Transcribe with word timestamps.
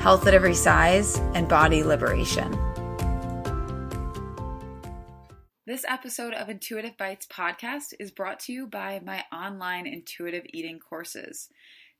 health 0.00 0.26
at 0.26 0.32
every 0.32 0.54
size, 0.54 1.18
and 1.34 1.46
body 1.46 1.84
liberation. 1.84 2.50
This 5.66 5.84
episode 5.86 6.32
of 6.32 6.48
Intuitive 6.48 6.96
Bites 6.96 7.26
podcast 7.26 7.92
is 8.00 8.10
brought 8.10 8.40
to 8.40 8.52
you 8.52 8.66
by 8.66 9.00
my 9.04 9.24
online 9.30 9.86
intuitive 9.86 10.44
eating 10.54 10.78
courses. 10.78 11.50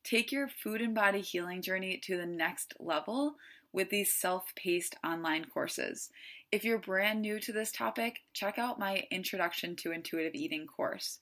Take 0.02 0.32
your 0.32 0.48
food 0.48 0.80
and 0.80 0.94
body 0.94 1.20
healing 1.20 1.60
journey 1.60 2.00
to 2.04 2.16
the 2.16 2.26
next 2.26 2.72
level 2.80 3.34
with 3.70 3.90
these 3.90 4.14
self 4.14 4.54
paced 4.56 4.96
online 5.04 5.44
courses. 5.44 6.08
If 6.50 6.64
you're 6.64 6.78
brand 6.78 7.20
new 7.20 7.38
to 7.40 7.52
this 7.52 7.70
topic, 7.70 8.20
check 8.32 8.58
out 8.58 8.78
my 8.78 9.04
Introduction 9.10 9.76
to 9.76 9.92
Intuitive 9.92 10.34
Eating 10.34 10.66
course. 10.66 11.18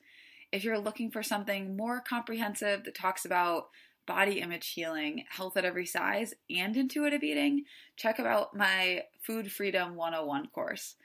If 0.52 0.62
you're 0.62 0.78
looking 0.78 1.10
for 1.10 1.24
something 1.24 1.76
more 1.76 2.00
comprehensive 2.00 2.84
that 2.84 2.94
talks 2.94 3.24
about 3.24 3.64
body 4.08 4.40
image 4.40 4.70
healing, 4.70 5.24
health 5.28 5.56
at 5.56 5.66
every 5.66 5.84
size, 5.84 6.34
and 6.50 6.76
intuitive 6.76 7.22
eating, 7.22 7.64
check 7.94 8.18
out 8.18 8.56
my 8.56 9.04
Food 9.20 9.52
Freedom 9.52 9.94
101 9.94 10.48
course. 10.48 10.96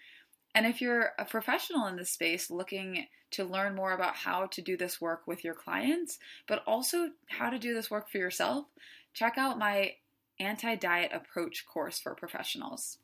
And 0.55 0.65
if 0.65 0.81
you're 0.81 1.11
a 1.19 1.25
professional 1.25 1.85
in 1.87 1.97
this 1.97 2.11
space 2.11 2.49
looking 2.49 3.07
to 3.31 3.43
learn 3.43 3.75
more 3.75 3.91
about 3.91 4.15
how 4.15 4.45
to 4.45 4.61
do 4.61 4.77
this 4.77 5.01
work 5.01 5.27
with 5.27 5.43
your 5.43 5.53
clients, 5.53 6.17
but 6.47 6.63
also 6.65 7.09
how 7.27 7.49
to 7.49 7.59
do 7.59 7.73
this 7.73 7.91
work 7.91 8.09
for 8.09 8.19
yourself, 8.19 8.67
check 9.13 9.37
out 9.37 9.59
my 9.59 9.95
anti 10.39 10.75
diet 10.75 11.11
approach 11.13 11.65
course 11.65 11.99
for 11.99 12.15
professionals. 12.15 12.99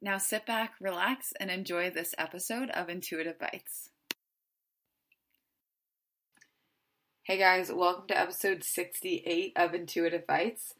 Now 0.00 0.18
sit 0.18 0.46
back, 0.46 0.74
relax, 0.80 1.32
and 1.40 1.50
enjoy 1.50 1.90
this 1.90 2.14
episode 2.16 2.70
of 2.70 2.88
Intuitive 2.88 3.38
Bites. 3.38 3.90
Hey 7.28 7.36
guys, 7.36 7.70
welcome 7.70 8.06
to 8.08 8.18
episode 8.18 8.64
68 8.64 9.52
of 9.54 9.74
Intuitive 9.74 10.26
Bites. 10.26 10.72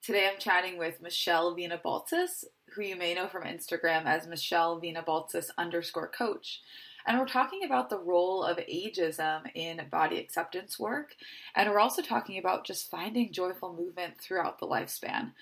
Today 0.00 0.30
I'm 0.32 0.38
chatting 0.38 0.78
with 0.78 1.02
Michelle 1.02 1.56
Vina 1.56 1.80
Baltzis, 1.84 2.44
who 2.72 2.82
you 2.82 2.94
may 2.94 3.14
know 3.14 3.26
from 3.26 3.42
Instagram 3.42 4.04
as 4.04 4.28
Michelle 4.28 4.78
Vina 4.78 5.02
Baltzis 5.02 5.50
underscore 5.58 6.06
coach. 6.06 6.60
And 7.04 7.18
we're 7.18 7.26
talking 7.26 7.64
about 7.64 7.90
the 7.90 7.98
role 7.98 8.44
of 8.44 8.58
ageism 8.58 9.50
in 9.56 9.80
body 9.90 10.20
acceptance 10.20 10.78
work. 10.78 11.16
And 11.56 11.68
we're 11.68 11.80
also 11.80 12.00
talking 12.00 12.38
about 12.38 12.64
just 12.64 12.88
finding 12.88 13.32
joyful 13.32 13.74
movement 13.74 14.20
throughout 14.20 14.60
the 14.60 14.68
lifespan. 14.68 15.32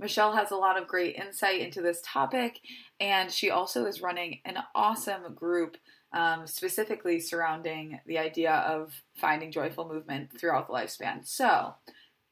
Michelle 0.00 0.34
has 0.34 0.50
a 0.50 0.56
lot 0.56 0.80
of 0.80 0.88
great 0.88 1.16
insight 1.16 1.60
into 1.60 1.82
this 1.82 2.00
topic, 2.02 2.58
and 3.00 3.30
she 3.30 3.50
also 3.50 3.84
is 3.84 4.00
running 4.00 4.40
an 4.46 4.56
awesome 4.74 5.34
group 5.34 5.76
um, 6.14 6.46
specifically 6.46 7.18
surrounding 7.18 7.98
the 8.06 8.18
idea 8.18 8.52
of 8.52 9.02
finding 9.16 9.50
joyful 9.50 9.86
movement 9.86 10.30
throughout 10.38 10.68
the 10.68 10.72
lifespan. 10.72 11.26
So, 11.26 11.74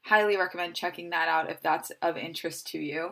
highly 0.02 0.36
recommend 0.36 0.74
checking 0.74 1.10
that 1.10 1.28
out 1.28 1.50
if 1.50 1.60
that's 1.60 1.90
of 2.00 2.16
interest 2.16 2.68
to 2.68 2.78
you. 2.78 3.10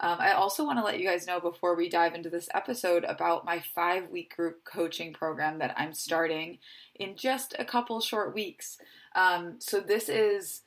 Um, 0.00 0.16
I 0.18 0.32
also 0.32 0.64
want 0.64 0.78
to 0.78 0.84
let 0.84 0.98
you 0.98 1.06
guys 1.06 1.26
know 1.26 1.38
before 1.38 1.74
we 1.74 1.88
dive 1.88 2.14
into 2.14 2.28
this 2.28 2.48
episode 2.54 3.04
about 3.04 3.44
my 3.44 3.62
five 3.74 4.10
week 4.10 4.34
group 4.34 4.64
coaching 4.64 5.12
program 5.12 5.58
that 5.58 5.74
I'm 5.76 5.92
starting 5.92 6.58
in 6.94 7.14
just 7.16 7.54
a 7.58 7.64
couple 7.64 8.00
short 8.00 8.34
weeks. 8.34 8.78
Um, 9.14 9.56
so, 9.58 9.80
this 9.80 10.08
is 10.08 10.62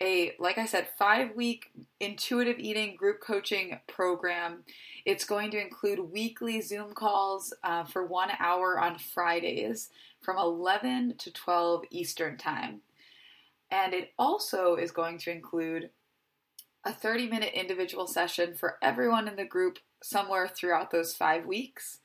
a, 0.00 0.32
like 0.38 0.58
I 0.58 0.66
said, 0.66 0.88
five 0.98 1.34
week 1.36 1.70
intuitive 2.00 2.58
eating 2.58 2.96
group 2.96 3.20
coaching 3.20 3.78
program. 3.86 4.64
It's 5.04 5.24
going 5.24 5.50
to 5.52 5.60
include 5.60 5.98
weekly 6.12 6.60
Zoom 6.60 6.92
calls 6.92 7.52
uh, 7.62 7.84
for 7.84 8.06
one 8.06 8.30
hour 8.38 8.78
on 8.80 8.98
Fridays 8.98 9.90
from 10.20 10.38
11 10.38 11.14
to 11.18 11.32
12 11.32 11.84
Eastern 11.90 12.36
Time. 12.36 12.80
And 13.70 13.94
it 13.94 14.12
also 14.18 14.76
is 14.76 14.90
going 14.90 15.18
to 15.18 15.30
include 15.30 15.90
a 16.84 16.92
30 16.92 17.28
minute 17.28 17.52
individual 17.54 18.06
session 18.06 18.54
for 18.54 18.78
everyone 18.82 19.28
in 19.28 19.36
the 19.36 19.44
group 19.44 19.78
somewhere 20.02 20.48
throughout 20.48 20.90
those 20.90 21.14
five 21.14 21.44
weeks. 21.44 21.98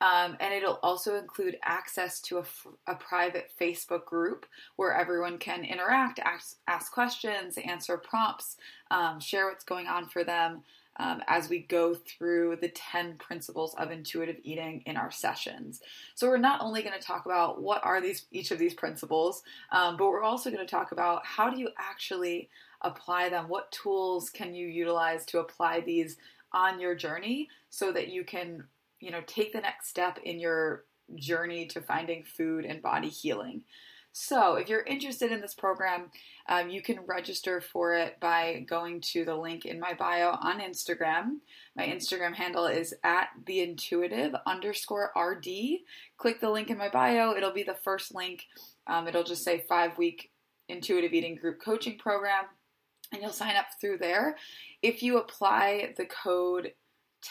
Um, 0.00 0.36
and 0.40 0.52
it'll 0.52 0.78
also 0.82 1.16
include 1.16 1.56
access 1.62 2.20
to 2.22 2.38
a, 2.38 2.44
a, 2.86 2.94
private 2.96 3.50
Facebook 3.58 4.04
group 4.04 4.44
where 4.76 4.92
everyone 4.92 5.38
can 5.38 5.64
interact, 5.64 6.18
ask, 6.18 6.56
ask 6.68 6.92
questions, 6.92 7.56
answer 7.56 7.96
prompts, 7.96 8.56
um, 8.90 9.20
share 9.20 9.48
what's 9.48 9.64
going 9.64 9.86
on 9.86 10.06
for 10.06 10.22
them 10.22 10.62
um, 10.98 11.22
as 11.28 11.48
we 11.48 11.60
go 11.60 11.94
through 11.94 12.56
the 12.60 12.68
10 12.68 13.16
principles 13.18 13.74
of 13.78 13.90
intuitive 13.90 14.36
eating 14.42 14.82
in 14.86 14.96
our 14.96 15.10
sessions. 15.10 15.80
So 16.14 16.28
we're 16.28 16.38
not 16.38 16.60
only 16.60 16.82
going 16.82 16.98
to 16.98 17.06
talk 17.06 17.26
about 17.26 17.62
what 17.62 17.84
are 17.84 18.00
these 18.00 18.26
each 18.30 18.50
of 18.50 18.58
these 18.58 18.74
principles, 18.74 19.42
um, 19.72 19.96
but 19.96 20.08
we're 20.08 20.22
also 20.22 20.50
going 20.50 20.64
to 20.64 20.70
talk 20.70 20.92
about 20.92 21.24
how 21.24 21.50
do 21.50 21.58
you 21.58 21.70
actually 21.78 22.48
apply 22.82 23.28
them? 23.28 23.48
What 23.48 23.72
tools 23.72 24.30
can 24.30 24.54
you 24.54 24.66
utilize 24.66 25.24
to 25.26 25.40
apply 25.40 25.80
these 25.80 26.16
on 26.52 26.80
your 26.80 26.94
journey 26.94 27.48
so 27.70 27.92
that 27.92 28.08
you 28.08 28.24
can 28.24 28.64
you 29.00 29.10
know, 29.10 29.22
take 29.26 29.52
the 29.52 29.60
next 29.60 29.88
step 29.88 30.18
in 30.24 30.40
your 30.40 30.84
journey 31.14 31.66
to 31.66 31.80
finding 31.80 32.24
food 32.24 32.64
and 32.64 32.82
body 32.82 33.08
healing. 33.08 33.62
So, 34.18 34.54
if 34.54 34.70
you're 34.70 34.80
interested 34.80 35.30
in 35.30 35.42
this 35.42 35.52
program, 35.52 36.10
um, 36.48 36.70
you 36.70 36.80
can 36.80 37.00
register 37.06 37.60
for 37.60 37.94
it 37.94 38.18
by 38.18 38.64
going 38.66 39.02
to 39.12 39.26
the 39.26 39.36
link 39.36 39.66
in 39.66 39.78
my 39.78 39.92
bio 39.92 40.38
on 40.40 40.58
Instagram. 40.60 41.40
My 41.76 41.86
Instagram 41.86 42.34
handle 42.34 42.64
is 42.64 42.94
at 43.04 43.28
the 43.44 43.60
intuitive 43.60 44.34
underscore 44.46 45.12
RD. 45.14 45.46
Click 46.16 46.40
the 46.40 46.48
link 46.48 46.70
in 46.70 46.78
my 46.78 46.88
bio, 46.88 47.36
it'll 47.36 47.52
be 47.52 47.62
the 47.62 47.76
first 47.84 48.14
link. 48.14 48.44
Um, 48.86 49.06
it'll 49.06 49.22
just 49.22 49.44
say 49.44 49.66
five 49.68 49.98
week 49.98 50.30
intuitive 50.70 51.12
eating 51.12 51.34
group 51.36 51.60
coaching 51.62 51.98
program, 51.98 52.44
and 53.12 53.20
you'll 53.20 53.32
sign 53.32 53.54
up 53.54 53.66
through 53.78 53.98
there. 53.98 54.38
If 54.80 55.02
you 55.02 55.18
apply 55.18 55.92
the 55.98 56.06
code 56.06 56.72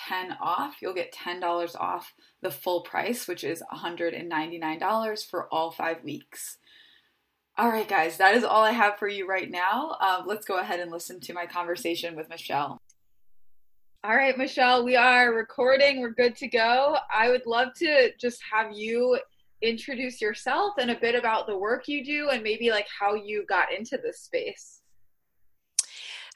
10 0.07 0.37
off, 0.41 0.75
you'll 0.81 0.93
get 0.93 1.13
$10 1.13 1.75
off 1.79 2.13
the 2.41 2.51
full 2.51 2.81
price, 2.81 3.27
which 3.27 3.43
is 3.43 3.63
$199 3.73 5.29
for 5.29 5.47
all 5.53 5.71
five 5.71 6.03
weeks. 6.03 6.57
All 7.57 7.69
right, 7.69 7.87
guys, 7.87 8.17
that 8.17 8.35
is 8.35 8.43
all 8.43 8.63
I 8.63 8.71
have 8.71 8.97
for 8.97 9.07
you 9.07 9.27
right 9.27 9.49
now. 9.49 9.97
Um, 10.01 10.25
let's 10.27 10.45
go 10.45 10.59
ahead 10.59 10.79
and 10.81 10.91
listen 10.91 11.19
to 11.21 11.33
my 11.33 11.45
conversation 11.45 12.15
with 12.15 12.29
Michelle. 12.29 12.77
All 14.03 14.15
right, 14.15 14.37
Michelle, 14.37 14.83
we 14.83 14.95
are 14.95 15.33
recording. 15.33 15.99
We're 16.01 16.11
good 16.11 16.35
to 16.35 16.47
go. 16.47 16.97
I 17.11 17.29
would 17.29 17.45
love 17.45 17.69
to 17.77 18.11
just 18.19 18.39
have 18.51 18.71
you 18.73 19.19
introduce 19.61 20.21
yourself 20.21 20.75
and 20.77 20.91
a 20.91 20.99
bit 20.99 21.15
about 21.15 21.47
the 21.47 21.57
work 21.57 21.87
you 21.87 22.03
do 22.03 22.29
and 22.29 22.43
maybe 22.43 22.69
like 22.69 22.87
how 22.99 23.15
you 23.15 23.45
got 23.47 23.73
into 23.73 23.97
this 23.97 24.19
space. 24.19 24.81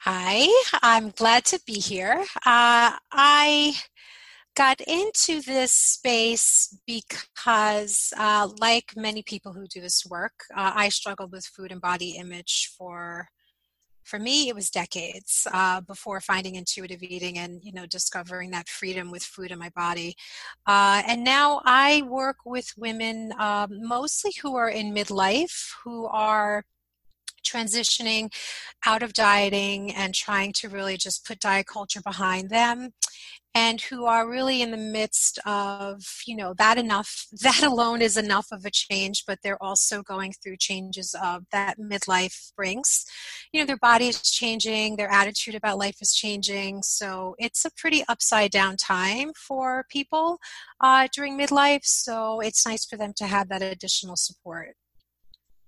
Hi, 0.04 0.48
I'm 0.82 1.10
glad 1.10 1.44
to 1.46 1.60
be 1.66 1.74
here. 1.74 2.24
Uh, 2.46 2.96
I 3.12 3.74
got 4.56 4.80
into 4.80 5.42
this 5.42 5.72
space 5.72 6.74
because, 6.86 8.10
uh, 8.16 8.48
like 8.60 8.94
many 8.96 9.22
people 9.22 9.52
who 9.52 9.66
do 9.66 9.82
this 9.82 10.06
work, 10.06 10.32
uh, 10.56 10.72
I 10.74 10.88
struggled 10.88 11.32
with 11.32 11.44
food 11.44 11.70
and 11.70 11.82
body 11.82 12.16
image 12.16 12.70
for. 12.78 13.28
For 14.04 14.18
me, 14.18 14.48
it 14.48 14.54
was 14.56 14.70
decades 14.70 15.46
uh, 15.52 15.82
before 15.82 16.20
finding 16.20 16.56
intuitive 16.56 17.02
eating 17.02 17.38
and 17.38 17.60
you 17.62 17.72
know 17.72 17.86
discovering 17.86 18.50
that 18.52 18.68
freedom 18.68 19.10
with 19.10 19.22
food 19.22 19.50
in 19.52 19.58
my 19.58 19.70
body. 19.76 20.16
Uh, 20.66 21.02
and 21.06 21.22
now 21.24 21.60
I 21.64 22.02
work 22.02 22.38
with 22.46 22.72
women 22.78 23.32
um, 23.38 23.68
mostly 23.86 24.32
who 24.42 24.56
are 24.56 24.70
in 24.70 24.94
midlife, 24.94 25.72
who 25.84 26.06
are 26.06 26.64
transitioning 27.42 28.32
out 28.86 29.02
of 29.02 29.12
dieting 29.12 29.92
and 29.94 30.14
trying 30.14 30.52
to 30.54 30.68
really 30.68 30.96
just 30.96 31.26
put 31.26 31.40
diet 31.40 31.66
culture 31.66 32.00
behind 32.02 32.50
them 32.50 32.92
and 33.54 33.80
who 33.80 34.04
are 34.04 34.30
really 34.30 34.62
in 34.62 34.70
the 34.70 34.76
midst 34.76 35.38
of 35.44 36.02
you 36.26 36.36
know 36.36 36.54
that 36.54 36.78
enough 36.78 37.26
that 37.42 37.62
alone 37.62 38.02
is 38.02 38.16
enough 38.16 38.46
of 38.52 38.64
a 38.64 38.70
change 38.70 39.24
but 39.26 39.38
they're 39.42 39.62
also 39.62 40.02
going 40.02 40.32
through 40.32 40.56
changes 40.56 41.14
of 41.22 41.44
that 41.52 41.78
midlife 41.78 42.52
brings. 42.56 43.04
You 43.52 43.60
know 43.60 43.66
their 43.66 43.76
body 43.76 44.08
is 44.08 44.22
changing 44.22 44.96
their 44.96 45.10
attitude 45.10 45.54
about 45.54 45.78
life 45.78 45.96
is 46.00 46.14
changing 46.14 46.82
so 46.82 47.34
it's 47.38 47.64
a 47.64 47.70
pretty 47.76 48.04
upside 48.08 48.50
down 48.50 48.76
time 48.76 49.32
for 49.34 49.84
people 49.88 50.38
uh, 50.80 51.08
during 51.12 51.38
midlife 51.38 51.84
so 51.84 52.40
it's 52.40 52.66
nice 52.66 52.84
for 52.84 52.96
them 52.96 53.12
to 53.16 53.26
have 53.26 53.48
that 53.48 53.62
additional 53.62 54.16
support 54.16 54.76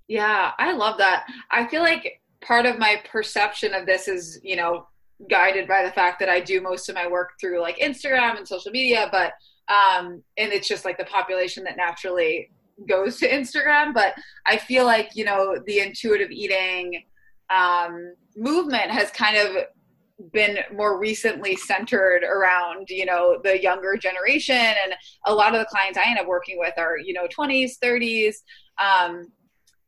yeah, 0.09 0.53
I 0.59 0.73
love 0.73 0.99
that. 0.99 1.27
I 1.51 1.67
feel 1.67 1.83
like 1.83 2.21
part 2.41 2.67
of 2.67 2.79
my 2.79 3.01
perception 3.11 3.75
of 3.75 3.87
this 3.87 4.09
is, 4.09 4.41
you 4.43 4.57
know, 4.57 4.87
guided 5.31 5.69
by 5.69 5.85
the 5.85 5.93
fact 5.93 6.19
that 6.21 6.29
I 6.29 6.41
do 6.41 6.61
most 6.61 6.89
of 6.89 6.95
my 6.95 7.07
work 7.07 7.33
through 7.41 7.61
like 7.61 7.79
Instagram 7.79 8.37
and 8.37 8.47
social 8.47 8.73
media, 8.73 9.09
but 9.13 9.33
um, 9.69 10.23
and 10.37 10.53
it's 10.53 10.69
just 10.69 10.85
like 10.85 10.99
the 10.99 11.05
population 11.05 11.65
that 11.65 11.77
naturally 11.77 12.51
goes 12.89 13.19
to 13.19 13.31
Instagram. 13.31 13.95
But 13.95 14.15
I 14.47 14.57
feel 14.57 14.85
like 14.85 15.11
you 15.15 15.25
know 15.25 15.59
the 15.67 15.81
intuitive 15.81 16.31
eating 16.31 17.05
um, 17.51 18.15
movement 18.37 18.91
has 18.91 19.11
kind 19.11 19.37
of 19.37 19.57
been 20.33 20.59
more 20.73 21.01
recently 21.01 21.57
centered 21.57 22.23
around 22.23 22.89
you 22.89 23.05
know 23.05 23.41
the 23.43 23.61
younger 23.61 23.97
generation 23.97 24.55
and 24.55 24.95
a 25.27 25.35
lot 25.35 25.53
of 25.53 25.59
the 25.59 25.67
clients 25.67 25.99
i 25.99 26.09
end 26.09 26.17
up 26.17 26.29
working 26.29 26.59
with 26.61 26.75
are 26.79 26.97
you 26.97 27.13
know 27.13 27.27
20s 27.37 27.73
30s 27.83 28.35
um, 28.79 29.27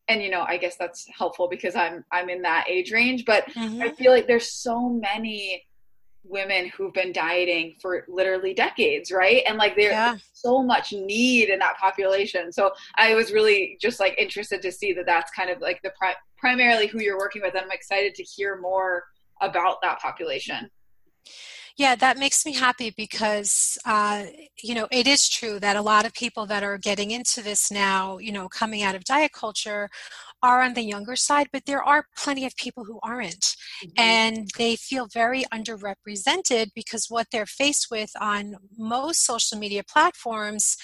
and 0.09 0.23
you 0.23 0.31
know 0.31 0.43
i 0.43 0.56
guess 0.56 0.77
that's 0.77 1.06
helpful 1.17 1.49
because 1.49 1.75
i'm 1.75 2.05
i'm 2.12 2.29
in 2.29 2.43
that 2.43 2.65
age 2.69 2.93
range 2.93 3.25
but 3.25 3.47
mm-hmm. 3.51 3.83
i 3.83 3.91
feel 3.91 4.12
like 4.12 4.27
there's 4.27 4.51
so 4.53 4.89
many 4.89 5.65
women 6.25 6.69
who've 6.69 6.95
been 6.95 7.12
dieting 7.12 7.75
for 7.81 8.05
literally 8.09 8.55
decades 8.55 9.12
right 9.12 9.43
and 9.47 9.59
like 9.59 9.77
there's 9.77 9.93
yeah. 9.93 10.17
so 10.33 10.62
much 10.62 10.93
need 10.93 11.51
in 11.51 11.59
that 11.59 11.77
population 11.77 12.51
so 12.51 12.73
i 12.97 13.15
was 13.15 13.31
really 13.31 13.77
just 13.81 14.01
like 14.01 14.15
interested 14.17 14.62
to 14.62 14.73
see 14.73 14.93
that 14.93 15.05
that's 15.05 15.31
kind 15.33 15.51
of 15.51 15.61
like 15.61 15.81
the 15.83 15.91
pri- 15.99 16.17
primarily 16.39 16.87
who 16.87 17.00
you're 17.00 17.19
working 17.19 17.43
with 17.43 17.55
And 17.55 17.65
i'm 17.65 17.71
excited 17.71 18.15
to 18.15 18.23
hear 18.23 18.59
more 18.59 19.05
about 19.43 19.83
that 19.83 20.00
population 20.00 20.71
yeah, 21.76 21.97
that 21.97 22.19
makes 22.19 22.47
me 22.47 22.53
happy 22.55 22.94
because, 22.97 23.76
uh, 23.85 24.26
you 24.62 24.75
know, 24.75 24.87
it 24.93 25.09
is 25.09 25.29
true 25.29 25.59
that 25.59 25.76
a 25.76 25.82
lot 25.82 26.06
of 26.06 26.15
people 26.15 26.47
that 26.47 26.62
are 26.62 26.79
getting 26.79 27.11
into 27.11 27.43
this 27.43 27.71
now, 27.71 28.19
you 28.19 28.31
know, 28.31 28.49
coming 28.49 28.82
out 28.82 28.94
of 28.94 29.03
diet 29.05 29.32
culture 29.32 29.88
are 30.41 30.62
on 30.62 30.75
the 30.75 30.82
younger 30.82 31.17
side, 31.17 31.49
but 31.53 31.65
there 31.67 31.82
are 31.82 32.06
plenty 32.17 32.47
of 32.47 32.55
people 32.56 32.85
who 32.85 33.00
aren't. 33.03 33.56
Mm-hmm. 33.85 33.88
And 33.97 34.50
they 34.56 34.76
feel 34.76 35.09
very 35.12 35.44
underrepresented 35.53 36.71
because 36.76 37.06
what 37.09 37.26
they're 37.32 37.47
faced 37.47 37.88
with 37.91 38.11
on 38.21 38.55
most 38.79 39.25
social 39.25 39.59
media 39.59 39.82
platforms 39.82 40.76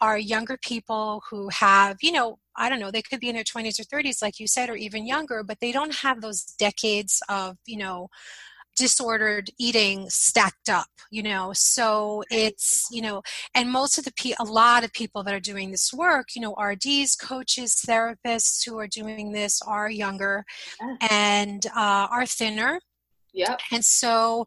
are 0.00 0.18
younger 0.18 0.58
people 0.60 1.22
who 1.30 1.50
have, 1.50 1.98
you 2.02 2.10
know, 2.10 2.40
I 2.56 2.68
don't 2.68 2.80
know, 2.80 2.90
they 2.90 3.02
could 3.02 3.20
be 3.20 3.28
in 3.28 3.36
their 3.36 3.44
20s 3.44 3.78
or 3.78 3.84
30s, 3.84 4.20
like 4.20 4.40
you 4.40 4.48
said, 4.48 4.68
or 4.68 4.74
even 4.74 5.06
younger, 5.06 5.44
but 5.44 5.60
they 5.60 5.70
don't 5.70 5.94
have 5.94 6.20
those 6.20 6.42
decades 6.42 7.22
of, 7.28 7.56
you 7.64 7.78
know, 7.78 8.08
disordered 8.82 9.46
eating 9.58 9.98
stacked 10.08 10.68
up 10.68 10.88
you 11.10 11.22
know? 11.22 11.52
So 11.54 12.22
it's 12.30 12.86
you 12.90 13.02
know 13.02 13.22
and 13.54 13.70
most 13.70 13.98
of 13.98 14.04
the 14.04 14.12
pe- 14.20 14.40
a 14.40 14.44
lot 14.44 14.82
of 14.84 14.92
people 14.92 15.22
that 15.24 15.34
are 15.34 15.40
doing 15.52 15.70
this 15.70 15.92
work 15.92 16.28
you 16.34 16.42
know 16.42 16.54
rds 16.54 17.10
coaches 17.20 17.70
therapists 17.86 18.64
who 18.64 18.78
are 18.78 18.88
doing 18.88 19.32
this 19.32 19.60
are 19.66 19.90
younger 19.90 20.44
and 21.10 21.66
uh, 21.76 22.08
are 22.10 22.26
thinner. 22.26 22.80
Yeah. 23.34 23.56
And 23.70 23.84
so, 23.84 24.44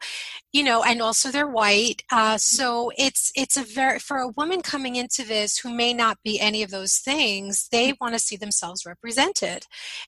you 0.56 0.64
know, 0.64 0.84
and 0.84 1.02
also 1.02 1.32
they're 1.32 1.46
white. 1.50 2.02
Uh, 2.14 2.38
so 2.38 2.90
it's 2.98 3.30
it's 3.36 3.58
a 3.58 3.62
very 3.62 4.00
for 4.00 4.20
a 4.20 4.30
woman 4.30 4.62
coming 4.62 4.96
into 4.96 5.22
this 5.28 5.58
who 5.58 5.70
may 5.70 5.94
not 5.94 6.18
be 6.24 6.40
any 6.40 6.64
of 6.64 6.72
those 6.72 6.96
things, 6.96 7.68
they 7.74 7.94
want 8.00 8.14
to 8.14 8.20
see 8.20 8.38
themselves 8.38 8.86
represented, 8.86 9.66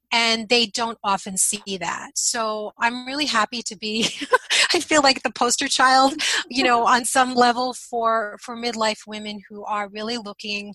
and 0.10 0.48
they 0.48 0.66
don't 0.66 1.00
often 1.04 1.36
see 1.36 1.78
that. 1.80 2.12
So 2.16 2.72
I'm 2.80 3.06
really 3.06 3.26
happy 3.26 3.62
to 3.64 3.76
be. 3.76 4.08
I 4.74 4.80
feel 4.80 5.02
like 5.02 5.24
the 5.24 5.32
poster 5.32 5.68
child, 5.68 6.14
you 6.50 6.64
know, 6.64 6.86
on 6.86 7.04
some 7.04 7.36
level 7.36 7.74
for 7.74 8.38
for 8.42 8.56
midlife 8.56 9.06
women 9.06 9.42
who 9.50 9.66
are 9.66 9.90
really 9.90 10.18
looking 10.18 10.74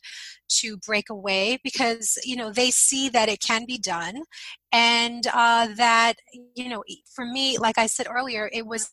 to 0.61 0.77
break 0.77 1.09
away 1.09 1.59
because 1.65 2.19
you 2.25 2.37
know 2.37 2.53
they 2.53 2.71
see 2.71 3.09
that 3.09 3.31
it 3.31 3.41
can 3.41 3.65
be 3.65 3.79
done 3.79 4.25
and 4.71 5.27
uh, 5.33 5.69
that 5.77 6.15
you 6.55 6.69
know 6.69 6.85
for 7.15 7.25
me 7.25 7.57
like 7.57 7.79
i 7.79 7.87
said 7.87 8.07
earlier 8.11 8.51
it 8.53 8.67
was 8.67 8.91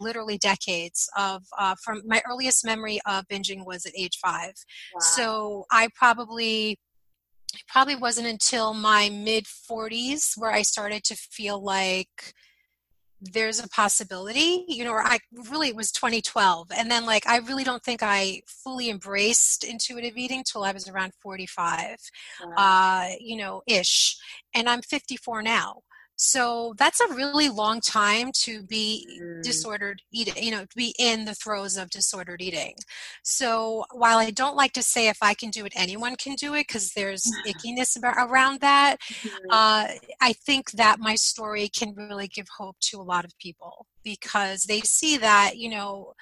literally 0.00 0.38
decades 0.38 1.08
of 1.16 1.42
uh, 1.58 1.74
from 1.82 2.02
my 2.06 2.22
earliest 2.28 2.64
memory 2.64 3.00
of 3.06 3.26
binging 3.28 3.64
was 3.64 3.86
at 3.86 3.92
age 3.96 4.18
five 4.18 4.52
wow. 4.94 5.00
so 5.00 5.64
i 5.70 5.88
probably 5.94 6.78
probably 7.68 7.96
wasn't 7.96 8.26
until 8.26 8.74
my 8.74 9.10
mid 9.10 9.44
40s 9.44 10.36
where 10.36 10.52
i 10.52 10.62
started 10.62 11.04
to 11.04 11.14
feel 11.16 11.62
like 11.62 12.34
there's 13.20 13.60
a 13.62 13.68
possibility 13.68 14.64
you 14.66 14.82
know 14.84 14.90
or 14.90 15.02
i 15.02 15.18
really 15.50 15.68
it 15.68 15.76
was 15.76 15.92
2012 15.92 16.68
and 16.76 16.90
then 16.90 17.06
like 17.06 17.26
i 17.28 17.38
really 17.38 17.62
don't 17.62 17.82
think 17.84 18.02
i 18.02 18.40
fully 18.46 18.90
embraced 18.90 19.62
intuitive 19.62 20.16
eating 20.16 20.42
till 20.44 20.64
i 20.64 20.72
was 20.72 20.88
around 20.88 21.12
45 21.22 21.96
wow. 22.44 22.54
uh 22.56 23.14
you 23.20 23.36
know 23.36 23.62
ish 23.66 24.16
and 24.54 24.68
i'm 24.68 24.82
54 24.82 25.42
now 25.42 25.82
so 26.16 26.74
that's 26.78 27.00
a 27.00 27.14
really 27.14 27.48
long 27.48 27.80
time 27.80 28.30
to 28.42 28.62
be 28.62 29.18
mm. 29.20 29.42
disordered 29.42 30.02
eating, 30.12 30.42
you 30.42 30.50
know, 30.50 30.62
to 30.62 30.76
be 30.76 30.94
in 30.98 31.24
the 31.24 31.34
throes 31.34 31.76
of 31.76 31.90
disordered 31.90 32.40
eating. 32.40 32.74
So 33.22 33.84
while 33.92 34.18
I 34.18 34.30
don't 34.30 34.56
like 34.56 34.72
to 34.74 34.82
say 34.82 35.08
if 35.08 35.18
I 35.22 35.34
can 35.34 35.50
do 35.50 35.64
it, 35.64 35.72
anyone 35.74 36.16
can 36.16 36.34
do 36.34 36.54
it 36.54 36.68
because 36.68 36.92
there's 36.92 37.28
ickiness 37.46 37.96
about, 37.96 38.14
around 38.18 38.60
that, 38.60 38.98
mm-hmm. 39.00 39.46
uh, 39.50 39.88
I 40.20 40.32
think 40.32 40.72
that 40.72 41.00
my 41.00 41.14
story 41.14 41.68
can 41.68 41.94
really 41.94 42.28
give 42.28 42.46
hope 42.58 42.76
to 42.90 42.98
a 42.98 43.02
lot 43.02 43.24
of 43.24 43.36
people 43.38 43.86
because 44.04 44.64
they 44.64 44.80
see 44.80 45.16
that, 45.16 45.56
you 45.56 45.70
know, 45.70 46.12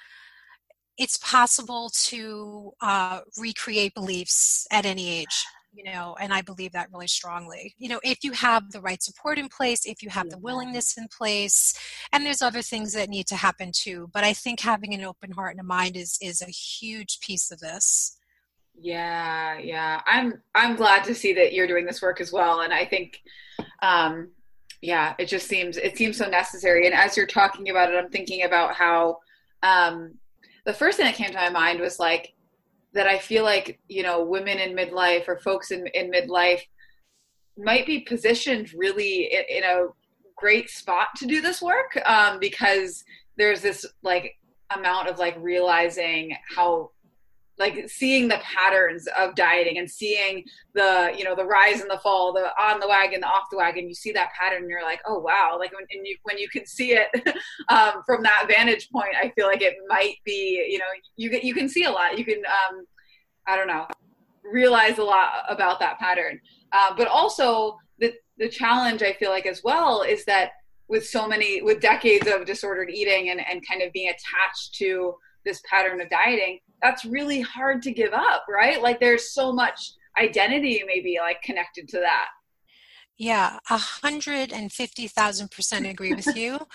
it's 0.97 1.17
possible 1.17 1.91
to 1.95 2.71
uh, 2.81 3.21
recreate 3.37 3.93
beliefs 3.93 4.67
at 4.71 4.85
any 4.85 5.09
age 5.09 5.45
you 5.73 5.83
know 5.83 6.15
and 6.19 6.33
i 6.33 6.41
believe 6.41 6.71
that 6.73 6.89
really 6.91 7.07
strongly. 7.07 7.73
You 7.77 7.89
know 7.89 7.99
if 8.03 8.23
you 8.23 8.31
have 8.33 8.71
the 8.71 8.81
right 8.81 9.01
support 9.01 9.37
in 9.37 9.49
place 9.49 9.85
if 9.85 10.03
you 10.03 10.09
have 10.09 10.29
the 10.29 10.37
willingness 10.37 10.97
in 10.97 11.07
place 11.07 11.73
and 12.11 12.25
there's 12.25 12.41
other 12.41 12.61
things 12.61 12.93
that 12.93 13.09
need 13.09 13.27
to 13.27 13.35
happen 13.35 13.71
too 13.73 14.09
but 14.13 14.23
i 14.23 14.33
think 14.33 14.59
having 14.59 14.93
an 14.93 15.03
open 15.03 15.31
heart 15.31 15.51
and 15.51 15.59
a 15.59 15.63
mind 15.63 15.95
is 15.95 16.17
is 16.21 16.41
a 16.41 16.45
huge 16.45 17.19
piece 17.21 17.51
of 17.51 17.59
this. 17.59 18.17
Yeah 18.79 19.57
yeah. 19.59 20.01
I'm 20.05 20.41
i'm 20.55 20.75
glad 20.75 21.03
to 21.05 21.15
see 21.15 21.33
that 21.33 21.53
you're 21.53 21.67
doing 21.67 21.85
this 21.85 22.01
work 22.01 22.21
as 22.21 22.31
well 22.31 22.61
and 22.61 22.73
i 22.73 22.85
think 22.85 23.21
um 23.81 24.31
yeah 24.81 25.13
it 25.19 25.27
just 25.27 25.47
seems 25.47 25.77
it 25.77 25.97
seems 25.97 26.17
so 26.17 26.27
necessary 26.27 26.85
and 26.85 26.95
as 26.95 27.15
you're 27.15 27.27
talking 27.27 27.69
about 27.69 27.93
it 27.93 27.97
i'm 27.97 28.09
thinking 28.09 28.43
about 28.43 28.73
how 28.73 29.19
um 29.63 30.13
the 30.65 30.73
first 30.73 30.97
thing 30.97 31.05
that 31.05 31.15
came 31.15 31.29
to 31.31 31.35
my 31.35 31.49
mind 31.49 31.79
was 31.79 31.99
like 31.99 32.33
that 32.93 33.07
I 33.07 33.17
feel 33.17 33.43
like 33.43 33.79
you 33.87 34.03
know 34.03 34.23
women 34.23 34.59
in 34.59 34.75
midlife 34.75 35.27
or 35.27 35.39
folks 35.39 35.71
in 35.71 35.87
in 35.87 36.11
midlife 36.11 36.61
might 37.57 37.85
be 37.85 38.01
positioned 38.01 38.73
really 38.73 39.31
in, 39.33 39.43
in 39.49 39.63
a 39.63 39.87
great 40.35 40.69
spot 40.69 41.07
to 41.17 41.25
do 41.25 41.41
this 41.41 41.61
work 41.61 41.97
um, 42.05 42.39
because 42.39 43.03
there's 43.37 43.61
this 43.61 43.85
like 44.03 44.35
amount 44.75 45.07
of 45.07 45.19
like 45.19 45.35
realizing 45.39 46.35
how 46.55 46.89
like 47.61 47.87
seeing 47.87 48.27
the 48.27 48.39
patterns 48.43 49.07
of 49.17 49.35
dieting 49.35 49.77
and 49.77 49.89
seeing 49.89 50.43
the 50.73 51.13
you 51.17 51.23
know 51.23 51.35
the 51.35 51.45
rise 51.45 51.79
and 51.79 51.89
the 51.89 51.99
fall 51.99 52.33
the 52.33 52.49
on 52.61 52.79
the 52.79 52.87
wagon 52.87 53.21
the 53.21 53.27
off 53.27 53.45
the 53.51 53.57
wagon 53.57 53.87
you 53.87 53.93
see 53.93 54.11
that 54.11 54.31
pattern 54.37 54.63
and 54.63 54.69
you're 54.69 54.83
like 54.83 54.99
oh 55.05 55.19
wow. 55.19 55.55
Like 55.57 55.71
when, 55.73 55.85
you, 56.03 56.17
when 56.23 56.37
you 56.37 56.49
can 56.49 56.65
see 56.65 56.93
it 56.93 57.07
um, 57.69 58.01
from 58.05 58.23
that 58.23 58.45
vantage 58.47 58.89
point 58.89 59.13
i 59.21 59.31
feel 59.35 59.47
like 59.47 59.61
it 59.61 59.75
might 59.87 60.15
be 60.25 60.67
you 60.69 60.79
know 60.79 60.85
you 61.15 61.29
you 61.41 61.53
can 61.53 61.69
see 61.69 61.85
a 61.85 61.91
lot. 61.91 62.17
You 62.17 62.25
can 62.25 62.39
um, 62.45 62.85
i 63.47 63.55
don't 63.55 63.67
know 63.67 63.87
realize 64.43 64.97
a 64.97 65.03
lot 65.03 65.29
about 65.47 65.79
that 65.79 65.99
pattern. 65.99 66.39
Uh, 66.73 66.93
but 66.97 67.07
also 67.07 67.77
the 67.99 68.13
the 68.37 68.49
challenge 68.49 69.03
i 69.03 69.13
feel 69.13 69.29
like 69.29 69.45
as 69.45 69.61
well 69.63 70.01
is 70.01 70.25
that 70.25 70.51
with 70.87 71.07
so 71.07 71.27
many 71.27 71.61
with 71.61 71.79
decades 71.79 72.27
of 72.27 72.45
disordered 72.45 72.89
eating 72.89 73.29
and, 73.29 73.39
and 73.39 73.65
kind 73.67 73.81
of 73.81 73.93
being 73.93 74.09
attached 74.09 74.73
to 74.75 75.15
this 75.45 75.61
pattern 75.69 76.01
of 76.01 76.09
dieting 76.09 76.59
that's 76.81 77.05
really 77.05 77.41
hard 77.41 77.81
to 77.81 77.91
give 77.91 78.13
up 78.13 78.45
right 78.49 78.81
like 78.81 78.99
there's 78.99 79.33
so 79.33 79.51
much 79.51 79.93
identity 80.19 80.83
maybe 80.85 81.17
like 81.21 81.41
connected 81.41 81.87
to 81.87 81.99
that 81.99 82.27
yeah, 83.21 83.59
a 83.69 83.77
hundred 83.77 84.51
and 84.51 84.71
fifty 84.71 85.07
thousand 85.07 85.51
percent 85.51 85.85
agree 85.85 86.13
with 86.13 86.35
you. 86.35 86.57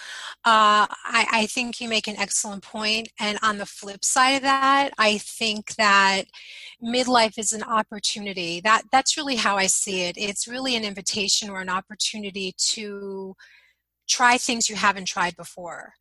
Uh, 0.44 0.86
I, 1.04 1.26
I 1.32 1.46
think 1.46 1.80
you 1.80 1.88
make 1.88 2.06
an 2.06 2.16
excellent 2.18 2.62
point. 2.62 3.08
And 3.18 3.36
on 3.42 3.58
the 3.58 3.66
flip 3.66 4.04
side 4.04 4.36
of 4.36 4.42
that, 4.42 4.90
I 4.96 5.18
think 5.18 5.74
that 5.74 6.26
midlife 6.80 7.36
is 7.36 7.52
an 7.52 7.64
opportunity. 7.64 8.60
That 8.60 8.82
that's 8.92 9.16
really 9.16 9.34
how 9.34 9.56
I 9.56 9.66
see 9.66 10.02
it. 10.02 10.16
It's 10.16 10.46
really 10.46 10.76
an 10.76 10.84
invitation 10.84 11.50
or 11.50 11.60
an 11.60 11.68
opportunity 11.68 12.54
to 12.74 13.34
try 14.08 14.38
things 14.38 14.68
you 14.68 14.76
haven't 14.76 15.08
tried 15.08 15.34
before 15.36 15.94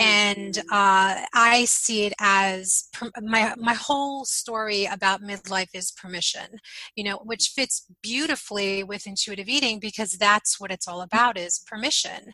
and 0.00 0.54
mm-hmm. 0.54 0.68
uh, 0.72 1.26
I 1.34 1.66
see 1.66 2.06
it 2.06 2.14
as 2.18 2.88
per- 2.92 3.10
my 3.22 3.54
my 3.58 3.74
whole 3.74 4.24
story 4.24 4.86
about 4.86 5.22
midlife 5.22 5.68
is 5.74 5.92
permission, 5.92 6.58
you 6.96 7.04
know, 7.04 7.18
which 7.18 7.52
fits 7.54 7.86
beautifully 8.02 8.82
with 8.82 9.06
intuitive 9.06 9.48
eating 9.48 9.78
because 9.78 10.12
that's 10.12 10.58
what 10.58 10.72
it's 10.72 10.88
all 10.88 11.02
about 11.02 11.36
is 11.36 11.62
permission, 11.66 12.32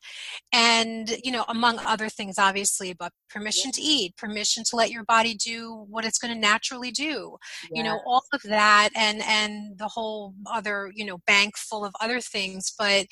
and 0.53 1.17
you 1.25 1.33
know, 1.33 1.45
among 1.49 1.79
other 1.81 2.09
things, 2.09 2.39
obviously, 2.39 2.93
but 2.93 3.13
permission 3.29 3.71
yeah. 3.71 3.73
to 3.73 3.83
eat, 3.83 4.17
permission 4.17 4.63
to 4.71 4.77
let 4.77 4.93
your 4.93 5.05
body 5.05 5.35
do 5.35 5.85
what 5.89 6.05
it's 6.05 6.19
going 6.19 6.33
to 6.33 6.41
naturally 6.41 6.93
do, 6.93 7.37
yeah. 7.71 7.79
you 7.79 7.83
know, 7.83 8.01
all 8.07 8.23
of 8.33 8.43
that, 8.43 8.91
and 8.95 9.21
and 9.23 9.77
the 9.79 9.89
whole 9.89 10.35
other 10.47 10.93
you 10.95 11.05
know 11.05 11.19
bank 11.27 11.57
full 11.57 11.85
of 11.85 11.93
other 12.01 12.21
things, 12.21 12.73
but 12.79 13.07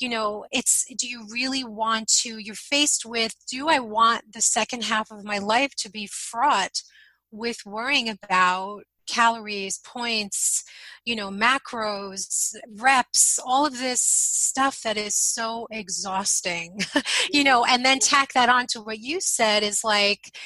you 0.00 0.08
know, 0.08 0.44
it's 0.50 0.84
do 0.98 1.08
you 1.08 1.24
really 1.30 1.62
want 1.62 2.08
to? 2.08 2.38
You're 2.38 2.56
faced 2.56 3.06
with 3.06 3.34
do 3.48 3.68
I 3.68 3.78
want 3.92 4.32
the 4.32 4.40
second 4.40 4.84
half 4.84 5.10
of 5.10 5.24
my 5.24 5.38
life 5.38 5.74
to 5.76 5.90
be 5.90 6.06
fraught 6.06 6.82
with 7.30 7.58
worrying 7.64 8.08
about 8.08 8.82
calories, 9.06 9.78
points, 9.78 10.64
you 11.04 11.16
know, 11.16 11.28
macros, 11.28 12.54
reps, 12.76 13.38
all 13.44 13.66
of 13.66 13.78
this 13.78 14.00
stuff 14.00 14.80
that 14.82 14.96
is 14.96 15.14
so 15.14 15.66
exhausting, 15.70 16.80
you 17.32 17.44
know, 17.44 17.64
and 17.64 17.84
then 17.84 17.98
tack 17.98 18.32
that 18.32 18.48
on 18.48 18.66
to 18.68 18.80
what 18.80 19.00
you 19.00 19.20
said 19.20 19.62
is 19.62 19.82
like, 19.84 20.36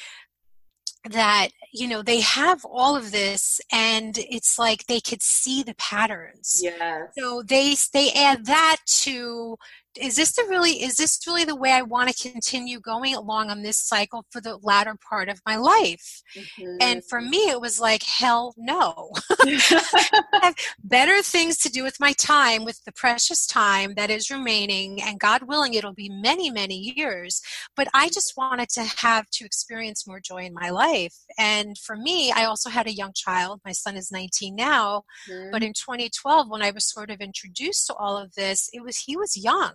that 1.11 1.49
you 1.73 1.87
know 1.87 2.01
they 2.01 2.19
have 2.19 2.65
all 2.65 2.95
of 2.95 3.11
this 3.11 3.61
and 3.71 4.17
it's 4.17 4.59
like 4.59 4.85
they 4.87 4.99
could 4.99 5.21
see 5.21 5.63
the 5.63 5.75
patterns. 5.75 6.59
Yeah 6.61 7.05
so 7.17 7.43
they 7.43 7.75
they 7.93 8.11
add 8.11 8.45
that 8.45 8.77
to 8.85 9.57
is 10.01 10.15
this 10.15 10.33
the 10.33 10.45
really 10.49 10.83
is 10.83 10.95
this 10.95 11.19
really 11.25 11.43
the 11.43 11.55
way 11.55 11.71
I 11.71 11.81
want 11.81 12.09
to 12.09 12.31
continue 12.31 12.79
going 12.79 13.15
along 13.15 13.49
on 13.49 13.63
this 13.63 13.77
cycle 13.77 14.25
for 14.31 14.41
the 14.41 14.57
latter 14.57 14.95
part 14.95 15.29
of 15.29 15.41
my 15.45 15.55
life? 15.55 16.21
Mm-hmm. 16.35 16.77
And 16.81 17.03
for 17.05 17.19
mm-hmm. 17.19 17.29
me, 17.29 17.49
it 17.49 17.61
was 17.61 17.79
like 17.79 18.03
hell 18.03 18.53
no. 18.57 19.11
I 19.41 20.39
have 20.41 20.55
better 20.83 21.21
things 21.21 21.57
to 21.59 21.69
do 21.69 21.83
with 21.83 21.99
my 21.99 22.13
time, 22.13 22.65
with 22.65 22.83
the 22.85 22.91
precious 22.91 23.45
time 23.47 23.95
that 23.95 24.09
is 24.09 24.29
remaining, 24.29 25.01
and 25.01 25.19
God 25.19 25.43
willing, 25.43 25.73
it'll 25.73 25.93
be 25.93 26.09
many 26.09 26.51
many 26.51 26.93
years. 26.95 27.41
But 27.75 27.87
I 27.93 28.09
just 28.09 28.33
wanted 28.37 28.69
to 28.69 28.83
have 28.97 29.29
to 29.31 29.45
experience 29.45 30.07
more 30.07 30.19
joy 30.19 30.45
in 30.45 30.53
my 30.53 30.69
life. 30.69 31.15
And 31.37 31.77
for 31.77 31.95
me, 31.95 32.31
I 32.31 32.45
also 32.45 32.69
had 32.69 32.87
a 32.87 32.93
young 32.93 33.13
child. 33.13 33.61
My 33.65 33.71
son 33.71 33.95
is 33.95 34.11
19 34.11 34.55
now, 34.55 35.03
mm-hmm. 35.29 35.51
but 35.51 35.63
in 35.63 35.73
2012, 35.73 36.49
when 36.49 36.61
I 36.61 36.71
was 36.71 36.85
sort 36.85 37.09
of 37.09 37.21
introduced 37.21 37.87
to 37.87 37.95
all 37.95 38.17
of 38.17 38.33
this, 38.35 38.69
it 38.73 38.83
was 38.83 38.97
he 38.97 39.17
was 39.17 39.37
young 39.37 39.73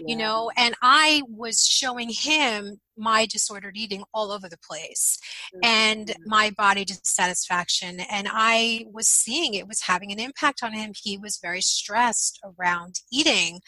yeah. 0.00 0.06
you 0.08 0.16
know 0.16 0.50
and 0.56 0.74
i 0.82 1.22
was 1.28 1.64
showing 1.66 2.08
him 2.10 2.80
my 2.96 3.26
disordered 3.26 3.76
eating 3.76 4.04
all 4.12 4.30
over 4.30 4.48
the 4.48 4.58
place 4.58 5.18
mm-hmm. 5.54 5.60
and 5.64 6.14
my 6.26 6.50
body 6.56 6.84
dissatisfaction 6.84 8.00
and 8.10 8.28
i 8.30 8.84
was 8.92 9.08
seeing 9.08 9.54
it 9.54 9.68
was 9.68 9.82
having 9.82 10.12
an 10.12 10.20
impact 10.20 10.62
on 10.62 10.72
him 10.72 10.92
he 10.94 11.18
was 11.18 11.38
very 11.42 11.60
stressed 11.60 12.40
around 12.44 13.00
eating 13.12 13.60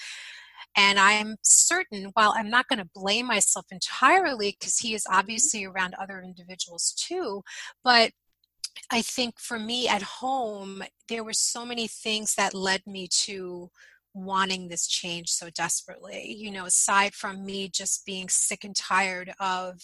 and 0.78 0.98
I'm 0.98 1.36
certain, 1.42 2.10
while 2.12 2.34
I'm 2.36 2.50
not 2.50 2.68
going 2.68 2.78
to 2.80 2.90
blame 2.94 3.26
myself 3.26 3.64
entirely 3.70 4.56
because 4.58 4.76
he 4.76 4.94
is 4.94 5.04
mm-hmm. 5.04 5.18
obviously 5.18 5.64
around 5.64 5.94
other 5.94 6.20
individuals 6.20 6.92
too, 6.92 7.42
but 7.82 8.12
I 8.90 9.02
think 9.02 9.40
for 9.40 9.58
me 9.58 9.88
at 9.88 10.02
home, 10.02 10.82
there 11.08 11.24
were 11.24 11.32
so 11.32 11.64
many 11.64 11.88
things 11.88 12.34
that 12.34 12.54
led 12.54 12.82
me 12.86 13.08
to 13.10 13.70
wanting 14.16 14.68
this 14.68 14.86
change 14.86 15.28
so 15.28 15.50
desperately. 15.50 16.34
You 16.36 16.50
know, 16.50 16.64
aside 16.64 17.14
from 17.14 17.44
me 17.44 17.68
just 17.68 18.06
being 18.06 18.28
sick 18.28 18.64
and 18.64 18.74
tired 18.74 19.32
of 19.38 19.80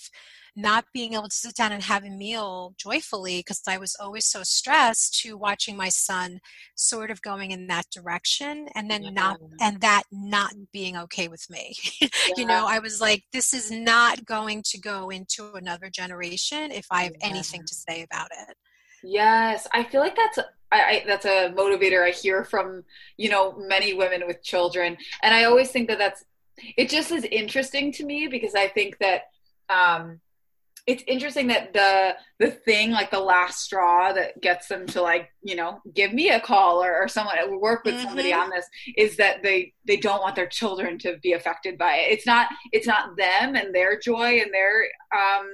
not 0.54 0.84
being 0.92 1.14
able 1.14 1.28
to 1.28 1.34
sit 1.34 1.54
down 1.54 1.72
and 1.72 1.82
have 1.82 2.04
a 2.04 2.10
meal 2.10 2.74
joyfully 2.76 3.38
because 3.38 3.62
I 3.66 3.78
was 3.78 3.96
always 3.98 4.26
so 4.26 4.42
stressed 4.42 5.18
to 5.20 5.36
watching 5.36 5.76
my 5.76 5.88
son 5.88 6.40
sort 6.74 7.10
of 7.10 7.22
going 7.22 7.52
in 7.52 7.68
that 7.68 7.86
direction 7.90 8.68
and 8.74 8.90
then 8.90 9.02
yeah. 9.02 9.10
not 9.10 9.40
and 9.60 9.80
that 9.80 10.02
not 10.12 10.52
being 10.72 10.96
okay 10.96 11.28
with 11.28 11.48
me. 11.48 11.76
Yeah. 12.02 12.08
you 12.36 12.46
know, 12.46 12.66
I 12.68 12.78
was 12.78 13.00
like 13.00 13.24
this 13.32 13.54
is 13.54 13.70
not 13.70 14.24
going 14.24 14.62
to 14.66 14.78
go 14.78 15.10
into 15.10 15.52
another 15.54 15.88
generation 15.88 16.70
if 16.70 16.86
I 16.90 17.04
have 17.04 17.14
yeah. 17.20 17.28
anything 17.28 17.62
to 17.64 17.74
say 17.74 18.02
about 18.02 18.28
it. 18.48 18.56
Yes, 19.02 19.66
I 19.73 19.85
feel 19.85 20.00
like 20.00 20.16
that's 20.16 20.38
I, 20.71 20.80
I, 20.80 21.04
that's 21.06 21.26
a 21.26 21.52
motivator 21.56 22.02
I 22.02 22.11
hear 22.11 22.44
from 22.44 22.85
you 23.16 23.28
know 23.28 23.54
many 23.59 23.92
women 23.94 24.26
with 24.26 24.42
children, 24.42 24.97
and 25.23 25.35
I 25.35 25.44
always 25.44 25.71
think 25.71 25.88
that 25.88 25.99
that's 25.99 26.25
it. 26.76 26.88
Just 26.88 27.11
is 27.11 27.25
interesting 27.25 27.92
to 27.92 28.04
me 28.04 28.28
because 28.28 28.54
I 28.54 28.68
think 28.68 28.99
that 28.99 29.23
um, 29.68 30.21
it's 30.87 31.04
interesting 31.06 31.47
that 31.49 31.73
the 31.73 32.16
the 32.38 32.50
thing 32.50 32.90
like 32.90 33.11
the 33.11 33.21
last 33.21 33.61
straw 33.61 34.12
that 34.12 34.40
gets 34.40 34.66
them 34.66 34.87
to 34.87 35.02
like 35.02 35.30
you 35.42 35.54
know 35.54 35.80
give 35.94 36.12
me 36.12 36.30
a 36.30 36.40
call 36.40 36.82
or, 36.82 36.94
or 37.02 37.09
someone 37.09 37.37
work 37.61 37.85
with 37.85 37.94
mm-hmm. 37.94 38.06
somebody 38.06 38.32
on 38.32 38.50
this 38.50 38.66
is 38.97 39.16
that 39.16 39.42
they 39.42 39.73
they 39.87 39.97
don't 39.97 40.23
want 40.23 40.35
their 40.35 40.49
children 40.49 40.99
to 40.99 41.18
be 41.23 41.32
affected 41.32 41.78
by 41.78 41.97
it. 41.97 42.12
It's 42.12 42.26
not 42.26 42.49
it's 42.73 42.87
not 42.87 43.16
them 43.16 43.54
and 43.54 43.75
their 43.75 43.99
joy 43.99 44.40
and 44.40 44.52
their 44.52 44.85
um 45.14 45.50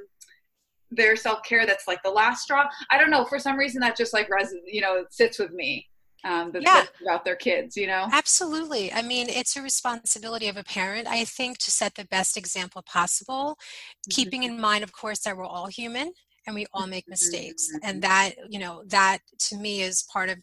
their 0.91 1.17
self 1.17 1.43
care 1.43 1.67
that's 1.67 1.87
like 1.87 2.03
the 2.03 2.11
last 2.11 2.43
straw. 2.43 2.69
I 2.91 2.99
don't 2.99 3.11
know. 3.11 3.25
For 3.25 3.39
some 3.39 3.57
reason, 3.57 3.81
that 3.81 3.97
just 3.97 4.13
like 4.13 4.29
res, 4.31 4.55
you 4.67 4.81
know, 4.81 5.05
sits 5.11 5.39
with 5.39 5.53
me. 5.53 5.87
Um, 6.25 6.51
yeah. 6.53 6.85
about 7.01 7.25
their 7.25 7.37
kids, 7.37 7.77
you 7.77 7.87
know? 7.87 8.09
Absolutely. 8.13 8.93
I 8.93 9.03
mean, 9.03 9.29
it's 9.29 9.57
a 9.57 9.63
responsibility 9.63 10.49
of 10.49 10.57
a 10.57 10.65
parent, 10.65 11.07
I 11.07 11.25
think, 11.25 11.59
to 11.59 11.71
set 11.71 11.95
the 11.95 12.07
best 12.07 12.37
example 12.37 12.83
possible, 12.83 13.55
mm-hmm. 13.55 14.11
keeping 14.11 14.43
in 14.43 14.61
mind, 14.61 14.83
of 14.83 14.91
course, 14.91 15.21
that 15.21 15.37
we're 15.37 15.47
all 15.47 15.69
human 15.69 16.13
and 16.45 16.57
we 16.57 16.67
all 16.73 16.89
make 16.89 17.07
mistakes. 17.09 17.69
Mm-hmm. 17.69 17.89
And 17.89 18.03
that, 18.03 18.33
you 18.49 18.59
know, 18.59 18.83
that 18.89 19.19
to 19.49 19.57
me 19.57 19.83
is 19.83 20.03
part 20.13 20.29
of 20.29 20.39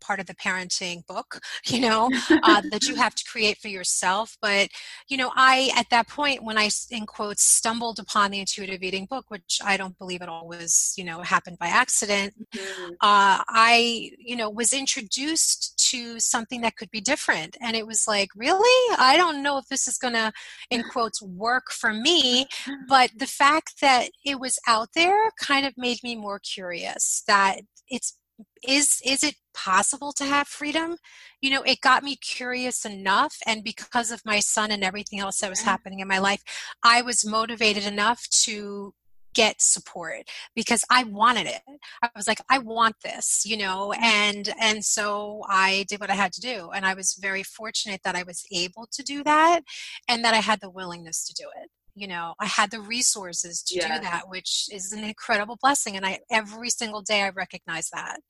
part 0.00 0.20
of 0.20 0.26
the 0.26 0.34
parenting 0.34 1.06
book 1.06 1.40
you 1.66 1.80
know 1.80 2.10
uh, 2.42 2.62
that 2.70 2.86
you 2.88 2.94
have 2.94 3.14
to 3.14 3.24
create 3.24 3.58
for 3.58 3.68
yourself 3.68 4.36
but 4.40 4.68
you 5.08 5.16
know 5.16 5.30
i 5.36 5.70
at 5.76 5.88
that 5.90 6.08
point 6.08 6.42
when 6.42 6.58
i 6.58 6.68
in 6.90 7.06
quotes 7.06 7.42
stumbled 7.42 7.98
upon 7.98 8.30
the 8.30 8.40
intuitive 8.40 8.82
eating 8.82 9.06
book 9.06 9.24
which 9.28 9.60
i 9.64 9.76
don't 9.76 9.98
believe 9.98 10.22
at 10.22 10.28
all 10.28 10.46
was 10.46 10.94
you 10.96 11.04
know 11.04 11.20
happened 11.22 11.58
by 11.58 11.66
accident 11.66 12.34
mm-hmm. 12.54 12.90
uh, 13.00 13.42
i 13.48 14.10
you 14.18 14.36
know 14.36 14.50
was 14.50 14.72
introduced 14.72 15.78
to 15.90 16.18
something 16.18 16.60
that 16.60 16.76
could 16.76 16.90
be 16.90 17.00
different 17.00 17.56
and 17.60 17.76
it 17.76 17.86
was 17.86 18.06
like 18.06 18.28
really 18.36 18.96
i 18.98 19.14
don't 19.16 19.42
know 19.42 19.58
if 19.58 19.66
this 19.68 19.86
is 19.88 19.98
going 19.98 20.14
to 20.14 20.32
in 20.70 20.82
quotes 20.90 21.22
work 21.22 21.70
for 21.70 21.92
me 21.92 22.46
but 22.88 23.10
the 23.16 23.26
fact 23.26 23.80
that 23.80 24.08
it 24.24 24.38
was 24.38 24.58
out 24.66 24.88
there 24.94 25.30
kind 25.38 25.66
of 25.66 25.72
made 25.76 25.98
me 26.02 26.16
more 26.16 26.38
curious 26.38 27.22
that 27.26 27.60
it's 27.88 28.18
is 28.66 29.00
is 29.04 29.22
it 29.22 29.36
possible 29.54 30.12
to 30.12 30.24
have 30.24 30.48
freedom? 30.48 30.96
You 31.40 31.50
know 31.50 31.62
it 31.62 31.80
got 31.80 32.02
me 32.02 32.16
curious 32.16 32.84
enough 32.84 33.36
and 33.46 33.62
because 33.64 34.10
of 34.10 34.24
my 34.24 34.40
son 34.40 34.70
and 34.70 34.82
everything 34.84 35.20
else 35.20 35.38
that 35.40 35.50
was 35.50 35.60
mm-hmm. 35.60 35.68
happening 35.68 36.00
in 36.00 36.08
my 36.08 36.18
life 36.18 36.42
i 36.82 37.02
was 37.02 37.24
motivated 37.24 37.84
enough 37.84 38.28
to 38.30 38.94
get 39.34 39.60
support 39.60 40.30
because 40.54 40.84
i 40.90 41.02
wanted 41.02 41.46
it. 41.46 41.62
I 42.02 42.08
was 42.16 42.28
like 42.28 42.40
i 42.48 42.58
want 42.58 42.96
this 43.04 43.42
you 43.44 43.56
know 43.56 43.92
mm-hmm. 43.94 44.04
and 44.04 44.54
and 44.60 44.84
so 44.84 45.42
i 45.48 45.84
did 45.88 46.00
what 46.00 46.10
i 46.10 46.14
had 46.14 46.32
to 46.34 46.40
do 46.40 46.70
and 46.74 46.86
i 46.86 46.94
was 46.94 47.18
very 47.20 47.42
fortunate 47.42 48.00
that 48.04 48.16
i 48.16 48.22
was 48.22 48.44
able 48.52 48.86
to 48.92 49.02
do 49.02 49.24
that 49.24 49.60
and 50.08 50.24
that 50.24 50.34
i 50.34 50.40
had 50.40 50.60
the 50.60 50.70
willingness 50.70 51.26
to 51.26 51.34
do 51.34 51.48
it 51.62 51.70
you 51.94 52.06
know 52.06 52.34
i 52.40 52.46
had 52.46 52.70
the 52.70 52.80
resources 52.80 53.62
to 53.62 53.76
yeah. 53.76 53.96
do 53.96 54.02
that 54.02 54.28
which 54.28 54.68
is 54.72 54.92
an 54.92 55.04
incredible 55.04 55.56
blessing 55.60 55.96
and 55.96 56.04
i 56.04 56.18
every 56.30 56.70
single 56.70 57.02
day 57.02 57.22
i 57.22 57.28
recognize 57.30 57.88
that 57.90 58.20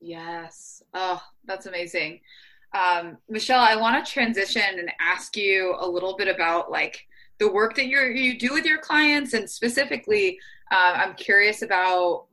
Yes. 0.00 0.82
Oh, 0.94 1.22
that's 1.44 1.66
amazing. 1.66 2.20
Um, 2.74 3.18
Michelle, 3.28 3.60
I 3.60 3.76
want 3.76 4.04
to 4.04 4.10
transition 4.12 4.62
and 4.62 4.90
ask 5.00 5.36
you 5.36 5.76
a 5.78 5.88
little 5.88 6.16
bit 6.16 6.28
about 6.28 6.70
like 6.70 7.06
the 7.38 7.50
work 7.50 7.74
that 7.76 7.86
you 7.86 8.00
you 8.00 8.38
do 8.38 8.52
with 8.52 8.64
your 8.64 8.78
clients, 8.78 9.34
and 9.34 9.48
specifically, 9.48 10.38
uh, 10.70 10.92
I'm 10.96 11.14
curious 11.14 11.62
about 11.62 12.26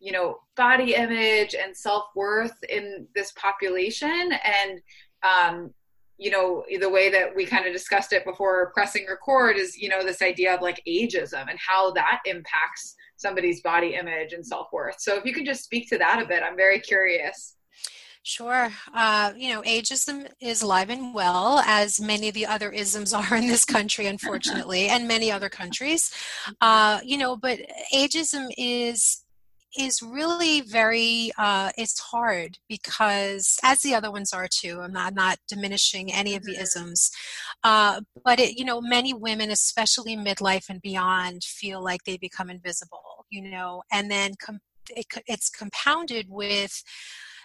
you 0.00 0.12
know 0.12 0.38
body 0.56 0.94
image 0.94 1.54
and 1.54 1.76
self 1.76 2.04
worth 2.14 2.56
in 2.68 3.06
this 3.14 3.32
population, 3.32 4.32
and 4.44 4.80
um, 5.22 5.74
you 6.18 6.30
know 6.30 6.64
the 6.80 6.88
way 6.88 7.10
that 7.10 7.34
we 7.34 7.46
kind 7.46 7.66
of 7.66 7.72
discussed 7.72 8.12
it 8.12 8.24
before 8.24 8.72
pressing 8.74 9.06
record 9.08 9.56
is 9.56 9.76
you 9.76 9.88
know 9.88 10.02
this 10.02 10.20
idea 10.20 10.54
of 10.54 10.60
like 10.60 10.82
ageism 10.86 11.48
and 11.48 11.58
how 11.58 11.90
that 11.92 12.20
impacts 12.26 12.94
somebody's 13.16 13.62
body 13.62 13.94
image 13.94 14.32
and 14.32 14.44
self-worth 14.44 14.96
so 14.98 15.16
if 15.16 15.24
you 15.24 15.32
can 15.32 15.44
just 15.44 15.64
speak 15.64 15.88
to 15.88 15.98
that 15.98 16.20
a 16.20 16.26
bit 16.26 16.42
i'm 16.42 16.56
very 16.56 16.80
curious 16.80 17.54
Sure. 18.24 18.70
Uh, 18.92 19.32
you 19.38 19.54
know, 19.54 19.62
ageism 19.62 20.28
is 20.38 20.60
alive 20.60 20.90
and 20.90 21.14
well, 21.14 21.60
as 21.60 21.98
many 21.98 22.28
of 22.28 22.34
the 22.34 22.44
other 22.44 22.70
isms 22.70 23.14
are 23.14 23.34
in 23.34 23.46
this 23.46 23.64
country, 23.64 24.06
unfortunately, 24.06 24.88
and 24.88 25.08
many 25.08 25.32
other 25.32 25.48
countries. 25.48 26.12
Uh, 26.60 27.00
you 27.02 27.16
know, 27.16 27.36
but 27.36 27.58
ageism 27.94 28.48
is 28.58 29.24
is 29.78 30.02
really 30.02 30.60
very 30.60 31.30
uh, 31.38 31.70
it's 31.78 31.98
hard 32.00 32.58
because 32.68 33.58
as 33.62 33.80
the 33.80 33.94
other 33.94 34.10
ones 34.10 34.32
are 34.32 34.48
too 34.50 34.80
i'm 34.82 34.92
not, 34.92 35.08
I'm 35.08 35.14
not 35.14 35.38
diminishing 35.48 36.12
any 36.12 36.34
of 36.34 36.42
the 36.42 36.52
mm-hmm. 36.52 36.62
isms 36.62 37.10
uh, 37.64 38.00
but 38.24 38.40
it 38.40 38.58
you 38.58 38.64
know 38.64 38.80
many 38.80 39.14
women 39.14 39.50
especially 39.50 40.16
midlife 40.16 40.68
and 40.68 40.82
beyond 40.82 41.44
feel 41.44 41.82
like 41.82 42.04
they 42.04 42.16
become 42.16 42.50
invisible 42.50 43.26
you 43.30 43.50
know 43.50 43.82
and 43.92 44.10
then 44.10 44.32
com- 44.40 44.60
it, 44.90 45.06
it's 45.26 45.48
compounded 45.48 46.26
with 46.28 46.82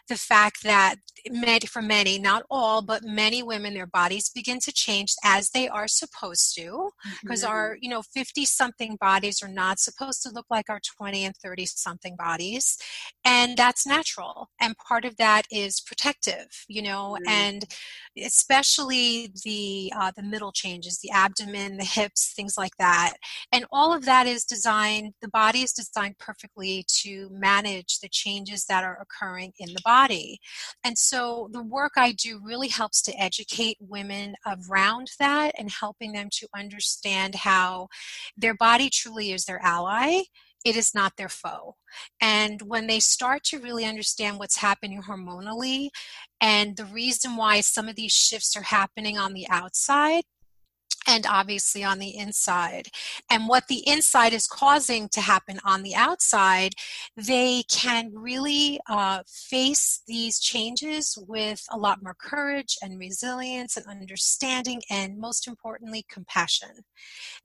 the 0.10 0.16
fact 0.16 0.64
that 0.64 0.96
many, 1.30 1.66
for 1.66 1.82
many, 1.82 2.20
not 2.20 2.44
all, 2.50 2.82
but 2.82 3.04
many 3.04 3.42
women, 3.42 3.74
their 3.74 3.88
bodies 3.88 4.30
begin 4.30 4.60
to 4.60 4.72
change 4.74 5.16
as 5.24 5.52
they 5.52 5.68
are 5.70 5.88
supposed 5.88 6.54
to, 6.56 6.90
because 7.22 7.44
mm-hmm. 7.44 7.52
our, 7.52 7.78
you 7.82 7.90
know, 7.90 8.02
50 8.02 8.46
something 8.46 8.98
bodies 9.00 9.42
are 9.42 9.48
not 9.48 9.80
supposed 9.80 10.22
to 10.24 10.30
look 10.30 10.46
like 10.50 10.70
our 10.70 10.82
20 10.98 11.24
and 11.24 11.36
30 11.42 11.66
something 11.66 12.16
bodies. 12.18 12.78
And 13.24 13.56
that's 13.56 13.88
natural. 13.88 14.50
And 14.60 14.76
part 14.78 15.06
of 15.06 15.16
that 15.18 15.44
is 15.50 15.80
protective, 15.80 16.48
you 16.68 16.82
know, 16.82 17.18
mm-hmm. 17.20 17.30
and 17.30 17.66
especially 18.22 19.32
the 19.44 19.92
uh, 19.98 20.12
the 20.16 20.24
middle 20.24 20.52
changes, 20.52 21.00
the 21.00 21.12
abdomen, 21.12 21.78
the 21.78 21.86
hips, 21.86 22.34
things 22.36 22.56
like 22.58 22.76
that. 22.78 23.14
And 23.52 23.66
all 23.72 23.94
of 23.94 24.06
that 24.06 24.28
is 24.28 24.44
designed. 24.44 25.14
The 25.22 25.30
body 25.30 25.60
is 25.60 25.72
designed 25.72 26.18
perfectly 26.20 26.86
to 27.02 27.30
manage 27.32 28.00
the 28.00 28.10
changes 28.10 28.66
that 28.66 28.84
are 28.84 29.00
occurring 29.02 29.54
in 29.60 29.70
the 29.74 29.82
body. 29.84 29.93
And 30.84 30.98
so 30.98 31.50
the 31.52 31.64
work 31.64 31.94
I 31.96 32.12
do 32.12 32.40
really 32.44 32.68
helps 32.68 33.02
to 33.04 33.22
educate 33.22 33.78
women 33.80 34.36
around 34.46 35.12
that 35.20 35.54
and 35.58 35.70
helping 35.72 36.14
them 36.14 36.30
to 36.34 36.48
understand 36.56 37.36
how 37.36 37.88
their 38.38 38.56
body 38.56 38.90
truly 38.90 39.32
is 39.32 39.46
their 39.46 39.62
ally 39.64 40.24
it 40.64 40.78
is 40.78 40.94
not 40.94 41.14
their 41.18 41.30
foe. 41.30 41.76
And 42.22 42.62
when 42.62 42.88
they 42.88 43.00
start 43.00 43.44
to 43.46 43.60
really 43.60 43.86
understand 43.86 44.40
what's 44.40 44.58
happening 44.58 45.02
hormonally 45.02 45.90
and 46.40 46.78
the 46.78 46.86
reason 46.86 47.36
why 47.36 47.62
some 47.62 47.90
of 47.90 47.96
these 47.96 48.14
shifts 48.14 48.56
are 48.56 48.64
happening 48.64 49.18
on 49.18 49.34
the 49.34 49.48
outside, 49.50 50.24
and 51.08 51.26
obviously 51.28 51.84
on 51.84 52.00
the 52.00 52.16
inside. 52.18 52.88
And 53.30 53.48
what 53.48 53.68
the 53.68 53.88
inside 53.88 54.34
is 54.34 54.48
causing 54.48 55.10
to 55.10 55.22
happen 55.22 55.60
on 55.66 55.84
the 55.84 55.96
outside, 55.96 56.74
they 57.16 57.64
can 57.70 58.12
really 58.14 58.80
uh, 58.90 59.24
face 59.28 60.02
these 60.08 60.40
changes 60.40 61.18
with 61.28 61.66
a 61.72 61.78
lot 61.78 62.04
more 62.04 62.16
courage 62.20 62.78
and 62.82 63.00
resilience 63.00 63.78
and 63.78 63.86
understanding, 63.88 64.82
and 64.90 65.18
most 65.18 65.48
importantly, 65.48 66.06
compassion 66.10 66.84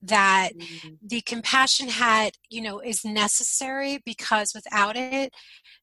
that 0.03 0.51
mm-hmm. 0.57 0.95
the 1.05 1.21
compassion 1.23 1.89
had 1.89 2.33
you 2.49 2.63
know 2.63 2.79
is 2.79 3.05
necessary 3.05 4.01
because 4.05 4.53
without 4.55 4.97
it 4.97 5.33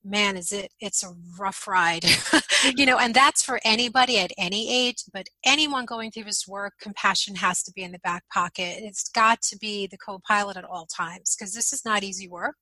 man 0.04 0.38
is 0.38 0.52
it 0.52 0.72
it's 0.80 1.04
a 1.04 1.14
rough 1.38 1.68
ride 1.68 2.06
you 2.78 2.86
know 2.86 2.98
and 2.98 3.14
that's 3.14 3.44
for 3.44 3.60
anybody 3.66 4.18
at 4.18 4.32
any 4.38 4.72
age 4.74 5.04
but 5.12 5.28
anyone 5.46 5.86
going 5.86 6.12
through 6.12 6.24
this 6.24 6.48
work 6.48 6.74
compassion 6.80 7.36
has 7.36 7.62
to 7.66 7.74
be 7.74 7.84
in 7.84 7.92
the 7.92 8.00
back 8.00 8.24
pocket 8.32 8.78
it's 8.80 9.10
got 9.10 9.42
to 9.42 9.58
be 9.58 9.88
the 9.88 9.98
co-pilot 9.98 10.58
at 10.58 10.64
all 10.64 10.86
times 10.86 11.36
because 11.36 11.54
this 11.54 11.74
is 11.74 11.84
not 11.84 12.04
easy 12.04 12.28
work 12.28 12.56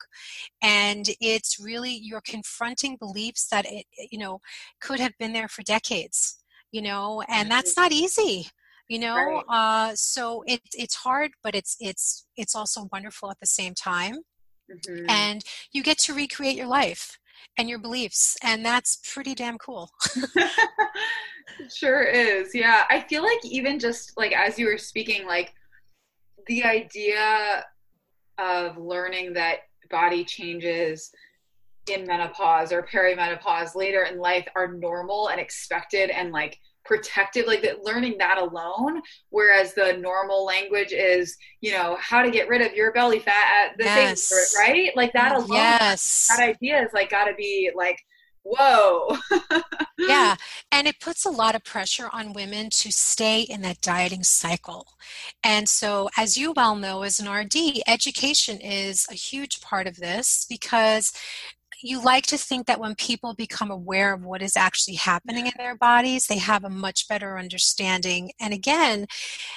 and 0.62 1.10
it's 1.20 1.60
really 1.60 1.92
you're 1.92 2.22
confronting 2.26 2.98
beliefs 2.98 3.48
that 3.50 3.66
it 3.68 3.86
you 4.12 4.18
know 4.18 4.40
could 4.82 5.00
have 5.00 5.14
been 5.20 5.34
there 5.34 5.48
for 5.48 5.62
decades 5.64 6.44
you 6.72 6.82
know 6.82 7.22
and 7.30 7.50
that's 7.50 7.78
not 7.78 7.92
easy 7.92 8.48
you 8.88 9.00
know 9.00 9.16
right. 9.16 9.44
uh, 9.50 9.96
so 9.96 10.44
it, 10.48 10.62
it's 10.74 10.96
hard 10.96 11.32
but 11.44 11.56
it's 11.56 11.78
it's 11.80 12.26
it's 12.36 12.56
also 12.56 12.88
wonderful 12.92 13.32
at 13.32 13.40
the 13.40 13.46
same 13.46 13.74
time 13.74 14.16
mm-hmm. 14.70 15.10
and 15.10 15.44
you 15.72 15.84
get 15.84 15.98
to 15.98 16.14
recreate 16.14 16.56
your 16.58 16.68
life 16.68 17.18
and 17.58 17.70
your 17.70 17.80
beliefs 17.80 18.38
and 18.44 18.66
that's 18.66 19.00
pretty 19.14 19.36
damn 19.36 19.58
cool. 19.58 19.90
Sure 21.74 22.04
is 22.04 22.54
yeah. 22.54 22.84
I 22.90 23.02
feel 23.02 23.24
like 23.24 23.40
even 23.44 23.80
just 23.80 24.14
like 24.18 24.34
as 24.34 24.58
you 24.58 24.66
were 24.66 24.78
speaking 24.78 25.26
like 25.26 25.54
the 26.48 26.64
idea 26.64 27.66
of 28.38 28.78
learning 28.78 29.34
that 29.34 29.60
body 29.90 30.24
changes 30.24 31.12
in 31.92 32.08
menopause 32.08 32.72
or 32.72 32.84
perimenopause 32.84 33.76
later 33.76 34.04
in 34.04 34.18
life 34.18 34.48
are 34.56 34.74
normal 34.74 35.30
and 35.30 35.40
expected 35.40 36.10
and 36.10 36.32
like 36.32 36.60
protective 36.86 37.48
like 37.48 37.62
that 37.62 37.84
learning 37.84 38.18
that 38.18 38.38
alone 38.38 39.02
whereas 39.30 39.74
the 39.74 39.94
normal 39.98 40.46
language 40.46 40.92
is 40.92 41.38
you 41.62 41.72
know 41.72 41.98
how 42.00 42.22
to 42.22 42.32
get 42.32 42.48
rid 42.48 42.62
of 42.62 42.74
your 42.74 42.92
belly 42.92 43.20
fat 43.20 43.70
at 43.72 43.78
the 43.78 43.84
yes. 43.84 44.24
same 44.24 44.68
right? 44.68 44.96
Like 44.96 45.14
that 45.14 45.36
alone 45.36 45.50
yes. 45.52 46.28
that 46.30 46.44
idea 46.44 46.84
is 46.84 46.90
like 46.94 47.10
got 47.10 47.26
to 47.26 47.34
be 47.36 47.72
like 47.76 48.00
whoa. 48.44 49.18
Yeah 49.98 50.36
and 50.74 50.88
it 50.88 51.00
puts 51.00 51.24
a 51.24 51.30
lot 51.30 51.54
of 51.54 51.64
pressure 51.64 52.10
on 52.12 52.34
women 52.34 52.70
to 52.72 52.92
stay 52.92 53.42
in 53.42 53.62
that 53.62 53.80
dieting 53.80 54.24
cycle. 54.24 54.88
And 55.44 55.70
so 55.70 56.10
as 56.18 56.36
you 56.36 56.52
well 56.52 56.76
know 56.76 57.04
as 57.04 57.20
an 57.20 57.30
rd 57.30 57.56
education 57.86 58.60
is 58.60 59.06
a 59.10 59.14
huge 59.14 59.62
part 59.62 59.86
of 59.86 59.98
this 59.98 60.48
because 60.50 61.14
you 61.84 62.02
like 62.02 62.26
to 62.28 62.38
think 62.38 62.68
that 62.68 62.80
when 62.80 62.96
people 62.96 63.34
become 63.34 63.70
aware 63.70 64.14
of 64.14 64.24
what 64.24 64.42
is 64.42 64.56
actually 64.56 64.96
happening 64.96 65.48
in 65.48 65.54
their 65.58 65.76
bodies, 65.76 66.28
they 66.28 66.38
have 66.38 66.64
a 66.64 66.70
much 66.70 67.08
better 67.08 67.38
understanding. 67.38 68.32
And 68.40 68.54
again, 68.54 69.06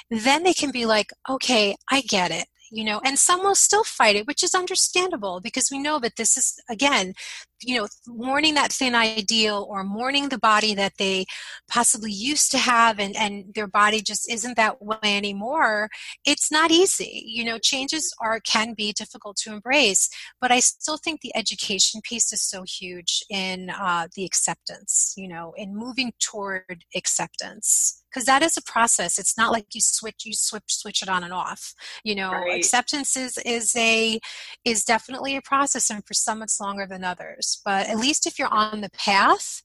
then 0.09 0.43
they 0.43 0.53
can 0.53 0.71
be 0.71 0.85
like, 0.85 1.11
okay, 1.29 1.75
I 1.91 2.01
get 2.01 2.31
it 2.31 2.47
you 2.71 2.83
know 2.83 3.01
and 3.05 3.17
some 3.17 3.41
will 3.41 3.55
still 3.55 3.83
fight 3.83 4.15
it 4.15 4.27
which 4.27 4.43
is 4.43 4.53
understandable 4.53 5.39
because 5.41 5.69
we 5.71 5.79
know 5.79 5.99
that 5.99 6.15
this 6.15 6.37
is 6.37 6.59
again 6.69 7.13
you 7.61 7.77
know 7.77 7.87
mourning 8.07 8.53
that 8.53 8.71
thin 8.71 8.95
ideal 8.95 9.65
or 9.69 9.83
mourning 9.83 10.29
the 10.29 10.37
body 10.37 10.75
that 10.75 10.93
they 10.97 11.25
possibly 11.69 12.11
used 12.11 12.51
to 12.51 12.57
have 12.57 12.99
and 12.99 13.15
and 13.15 13.53
their 13.55 13.67
body 13.67 14.01
just 14.01 14.31
isn't 14.31 14.55
that 14.55 14.81
way 14.81 14.97
anymore 15.03 15.89
it's 16.25 16.51
not 16.51 16.71
easy. 16.71 17.23
You 17.25 17.45
know 17.45 17.57
changes 17.57 18.13
are 18.21 18.39
can 18.39 18.73
be 18.73 18.93
difficult 18.93 19.37
to 19.37 19.51
embrace 19.51 20.09
but 20.39 20.51
i 20.51 20.59
still 20.59 20.97
think 20.97 21.21
the 21.21 21.35
education 21.35 22.01
piece 22.03 22.31
is 22.31 22.41
so 22.41 22.63
huge 22.63 23.23
in 23.29 23.69
uh, 23.69 24.07
the 24.15 24.25
acceptance 24.25 25.13
you 25.17 25.27
know 25.27 25.53
in 25.57 25.75
moving 25.75 26.13
toward 26.19 26.83
acceptance 26.95 28.03
because 28.17 28.25
that 28.25 28.41
is 28.41 28.57
a 28.57 28.61
process 28.63 29.19
it's 29.19 29.37
not 29.37 29.51
like 29.51 29.65
you 29.73 29.81
switch 29.81 30.23
you 30.25 30.33
switch 30.33 30.63
switch 30.67 31.03
it 31.03 31.09
on 31.09 31.23
and 31.23 31.33
off 31.33 31.73
you 32.03 32.15
know 32.15 32.31
right. 32.31 32.57
acceptance 32.57 33.15
is 33.15 33.37
is 33.45 33.75
a 33.75 34.19
is 34.65 34.83
definitely 34.83 35.35
a 35.35 35.41
process 35.41 35.89
and 35.89 36.05
for 36.05 36.13
some 36.13 36.41
it's 36.41 36.59
longer 36.59 36.87
than 36.87 37.03
others 37.03 37.61
but 37.63 37.87
at 37.87 37.97
least 37.97 38.25
if 38.25 38.39
you're 38.39 38.53
on 38.53 38.81
the 38.81 38.89
path, 38.91 39.61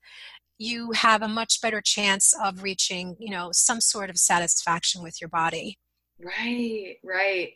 you 0.59 0.93
have 0.93 1.23
a 1.23 1.29
much 1.29 1.61
better 1.61 1.81
chance 1.81 2.35
of 2.43 2.63
reaching, 2.63 3.17
you 3.19 3.31
know, 3.31 3.51
some 3.53 3.81
sort 3.81 4.11
of 4.11 4.17
satisfaction 4.19 5.03
with 5.03 5.21
your 5.21 5.29
body. 5.29 5.79
Right, 6.19 6.97
right. 7.03 7.53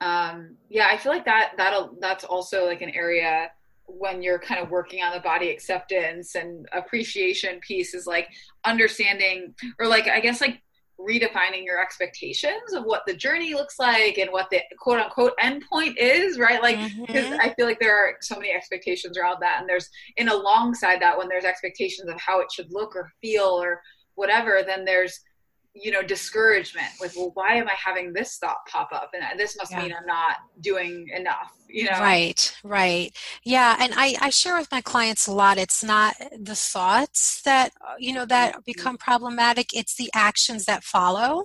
Um, 0.00 0.56
yeah, 0.68 0.88
I 0.90 0.96
feel 0.96 1.12
like 1.12 1.24
that 1.24 1.52
that'll 1.56 1.96
that's 2.00 2.24
also 2.24 2.66
like 2.66 2.82
an 2.82 2.90
area 2.90 3.50
when 3.88 4.22
you're 4.22 4.38
kind 4.38 4.60
of 4.60 4.70
working 4.70 5.02
on 5.02 5.12
the 5.12 5.20
body 5.20 5.50
acceptance 5.50 6.34
and 6.34 6.66
appreciation 6.72 7.60
piece 7.60 7.94
is 7.94 8.06
like 8.06 8.28
understanding 8.64 9.54
or 9.78 9.86
like 9.86 10.08
I 10.08 10.20
guess 10.20 10.40
like 10.40 10.60
redefining 10.98 11.64
your 11.64 11.80
expectations 11.80 12.72
of 12.72 12.84
what 12.84 13.02
the 13.06 13.14
journey 13.14 13.54
looks 13.54 13.78
like 13.78 14.18
and 14.18 14.30
what 14.30 14.48
the 14.50 14.60
quote 14.78 14.98
unquote 14.98 15.36
endpoint 15.38 15.94
is, 15.98 16.38
right? 16.38 16.62
Like, 16.62 16.78
because 17.06 17.26
mm-hmm. 17.26 17.40
I 17.40 17.52
feel 17.54 17.66
like 17.66 17.80
there 17.80 17.96
are 17.96 18.16
so 18.20 18.36
many 18.36 18.50
expectations 18.50 19.18
around 19.18 19.40
that. 19.40 19.58
And 19.60 19.68
there's, 19.68 19.90
in 20.16 20.28
alongside 20.28 21.00
that, 21.02 21.16
when 21.16 21.28
there's 21.28 21.44
expectations 21.44 22.08
of 22.08 22.18
how 22.18 22.40
it 22.40 22.50
should 22.50 22.72
look 22.72 22.96
or 22.96 23.12
feel 23.20 23.44
or 23.44 23.82
whatever, 24.14 24.62
then 24.66 24.84
there's 24.84 25.20
you 25.80 25.90
know 25.90 26.02
discouragement 26.02 26.86
like 27.00 27.10
well 27.16 27.30
why 27.34 27.54
am 27.54 27.68
i 27.68 27.72
having 27.72 28.12
this 28.12 28.38
thought 28.38 28.58
pop 28.66 28.88
up 28.92 29.10
and 29.14 29.38
this 29.38 29.56
must 29.56 29.72
yeah. 29.72 29.82
mean 29.82 29.94
i'm 29.98 30.06
not 30.06 30.36
doing 30.60 31.06
enough 31.14 31.52
you 31.68 31.84
know 31.84 31.98
right 32.00 32.56
right 32.64 33.16
yeah 33.44 33.76
and 33.80 33.92
i 33.96 34.14
i 34.20 34.30
share 34.30 34.56
with 34.56 34.70
my 34.72 34.80
clients 34.80 35.26
a 35.26 35.32
lot 35.32 35.58
it's 35.58 35.84
not 35.84 36.14
the 36.38 36.54
thoughts 36.54 37.42
that 37.42 37.72
uh, 37.86 37.94
you 37.98 38.12
know 38.12 38.24
that 38.24 38.52
mm-hmm. 38.52 38.60
become 38.64 38.96
problematic 38.96 39.74
it's 39.74 39.96
the 39.96 40.10
actions 40.14 40.64
that 40.64 40.82
follow 40.82 41.44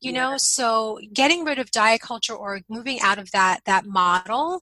you 0.00 0.12
yeah. 0.12 0.30
know 0.30 0.36
so 0.36 0.98
getting 1.12 1.44
rid 1.44 1.58
of 1.58 1.70
diet 1.70 2.00
culture 2.00 2.34
or 2.34 2.60
moving 2.68 3.00
out 3.00 3.18
of 3.18 3.30
that 3.32 3.60
that 3.66 3.86
model 3.86 4.60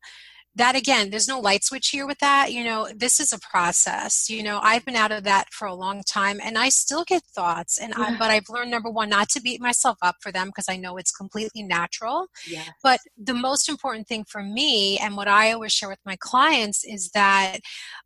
that 0.55 0.75
again 0.75 1.11
there's 1.11 1.29
no 1.29 1.39
light 1.39 1.65
switch 1.65 1.89
here 1.89 2.07
with 2.07 2.19
that 2.19 2.53
you 2.53 2.65
know 2.65 2.89
this 2.95 3.21
is 3.21 3.33
a 3.33 3.39
process 3.39 4.29
you 4.29 4.43
know 4.43 4.59
i've 4.63 4.85
been 4.85 4.97
out 4.97 5.13
of 5.13 5.25
that 5.25 5.47
for 5.53 5.67
a 5.67 5.75
long 5.75 6.03
time 6.03 6.41
and 6.43 6.59
i 6.59 6.69
still 6.69 7.05
get 7.05 7.23
thoughts 7.23 7.79
and 7.79 7.93
yeah. 7.97 8.05
I, 8.05 8.19
but 8.19 8.31
i've 8.31 8.49
learned 8.49 8.71
number 8.71 8.91
one 8.91 9.09
not 9.09 9.29
to 9.31 9.41
beat 9.41 9.61
myself 9.61 9.99
up 10.03 10.17
for 10.21 10.33
them 10.33 10.49
because 10.49 10.67
i 10.69 10.77
know 10.77 10.97
it's 10.97 11.13
completely 11.13 11.63
natural 11.63 12.27
yes. 12.47 12.69
but 12.83 13.01
the 13.17 13.35
most 13.35 13.69
important 13.69 14.09
thing 14.09 14.25
for 14.29 14.43
me 14.43 14.99
and 14.99 15.17
what 15.17 15.29
i 15.29 15.53
always 15.53 15.73
share 15.73 15.89
with 15.89 16.01
my 16.05 16.17
clients 16.19 16.85
is 16.85 17.11
that 17.11 17.59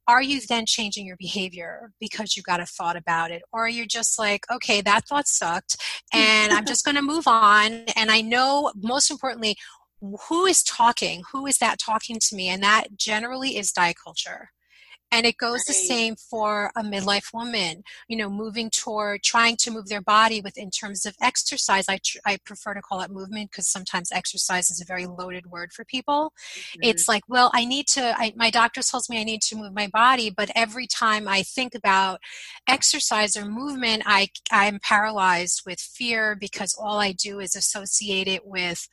are 0.07 0.22
you 0.22 0.40
then 0.48 0.66
changing 0.66 1.07
your 1.07 1.16
behavior 1.16 1.92
because 2.00 2.37
you 2.37 2.42
got 2.42 2.61
a 2.61 2.66
thought 2.66 2.96
about 2.96 3.31
it 3.31 3.42
or 3.52 3.64
are 3.64 3.68
you 3.68 3.87
just 3.87 4.18
like 4.18 4.44
okay 4.52 4.81
that 4.81 5.07
thought 5.07 5.26
sucked 5.26 5.76
and 6.12 6.52
i'm 6.52 6.64
just 6.72 6.85
going 6.85 6.96
to 6.96 7.02
move 7.02 7.26
on 7.26 7.85
and 7.96 8.11
i 8.11 8.20
know 8.20 8.70
most 8.76 9.11
importantly 9.11 9.57
who 10.29 10.47
is 10.47 10.62
talking 10.62 11.23
who 11.33 11.47
is 11.47 11.59
that 11.59 11.79
talking 11.79 12.19
to 12.19 12.35
me 12.35 12.49
and 12.49 12.62
that 12.62 12.97
generally 12.97 13.57
is 13.57 13.73
diet 13.73 13.97
culture 14.03 14.51
and 15.12 15.27
it 15.27 15.37
goes 15.37 15.59
right. 15.59 15.65
the 15.69 15.75
same 15.75 16.17
for 16.17 16.73
a 16.75 16.83
midlife 16.83 17.35
woman, 17.35 17.85
you 18.09 18.17
know, 18.17 18.31
moving 18.31 18.71
toward 18.71 19.23
trying 19.23 19.57
to 19.59 19.71
move 19.71 19.88
their 19.88 20.01
body 20.01 20.41
with 20.41 20.57
in 20.57 20.71
terms 20.71 21.05
of 21.05 21.15
exercise. 21.21 21.85
I, 21.87 21.99
tr- 22.03 22.19
I 22.25 22.38
prefer 22.45 22.73
to 22.73 22.81
call 22.81 23.03
it 23.03 23.11
movement 23.11 23.51
because 23.51 23.69
sometimes 23.69 24.11
exercise 24.11 24.71
is 24.71 24.81
a 24.81 24.87
very 24.87 25.05
loaded 25.05 25.47
word 25.47 25.73
for 25.75 25.85
people. 25.85 26.33
Mm-hmm. 26.55 26.81
It's 26.83 27.09
like, 27.09 27.25
well, 27.29 27.51
I 27.53 27.67
need 27.67 27.88
to, 27.88 28.15
I, 28.19 28.33
my 28.37 28.49
doctor 28.49 28.81
tells 28.83 29.11
me 29.11 29.21
I 29.21 29.25
need 29.25 29.43
to 29.43 29.57
move 29.57 29.75
my 29.75 29.88
body, 29.88 30.31
but 30.31 30.51
every 30.55 30.87
time 30.87 31.29
I 31.29 31.43
think 31.43 31.75
about 31.75 32.21
exercise 32.67 33.37
or 33.37 33.45
movement, 33.45 34.05
I, 34.07 34.29
I'm 34.51 34.81
paralyzed 34.83 35.62
with 35.67 35.79
fear 35.79 36.35
because 36.35 36.75
all 36.75 36.99
I 36.99 37.12
do 37.12 37.38
is 37.38 37.55
associate 37.55 38.29
it 38.29 38.47
with 38.47 38.88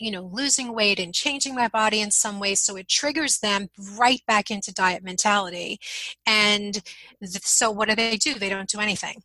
you 0.00 0.10
know 0.10 0.30
losing 0.32 0.74
weight 0.74 0.98
and 0.98 1.14
changing 1.14 1.54
my 1.54 1.68
body 1.68 2.00
in 2.00 2.10
some 2.10 2.40
way. 2.40 2.54
So 2.54 2.76
it 2.76 2.88
triggers 2.88 3.38
them 3.38 3.68
right 3.98 4.20
back 4.26 4.50
into 4.50 4.72
diet 4.72 5.04
mentality. 5.04 5.78
And 6.26 6.74
th- 7.22 7.44
so 7.44 7.70
what 7.70 7.88
do 7.88 7.94
they 7.94 8.16
do? 8.16 8.34
They 8.34 8.48
don't 8.48 8.68
do 8.68 8.80
anything. 8.80 9.22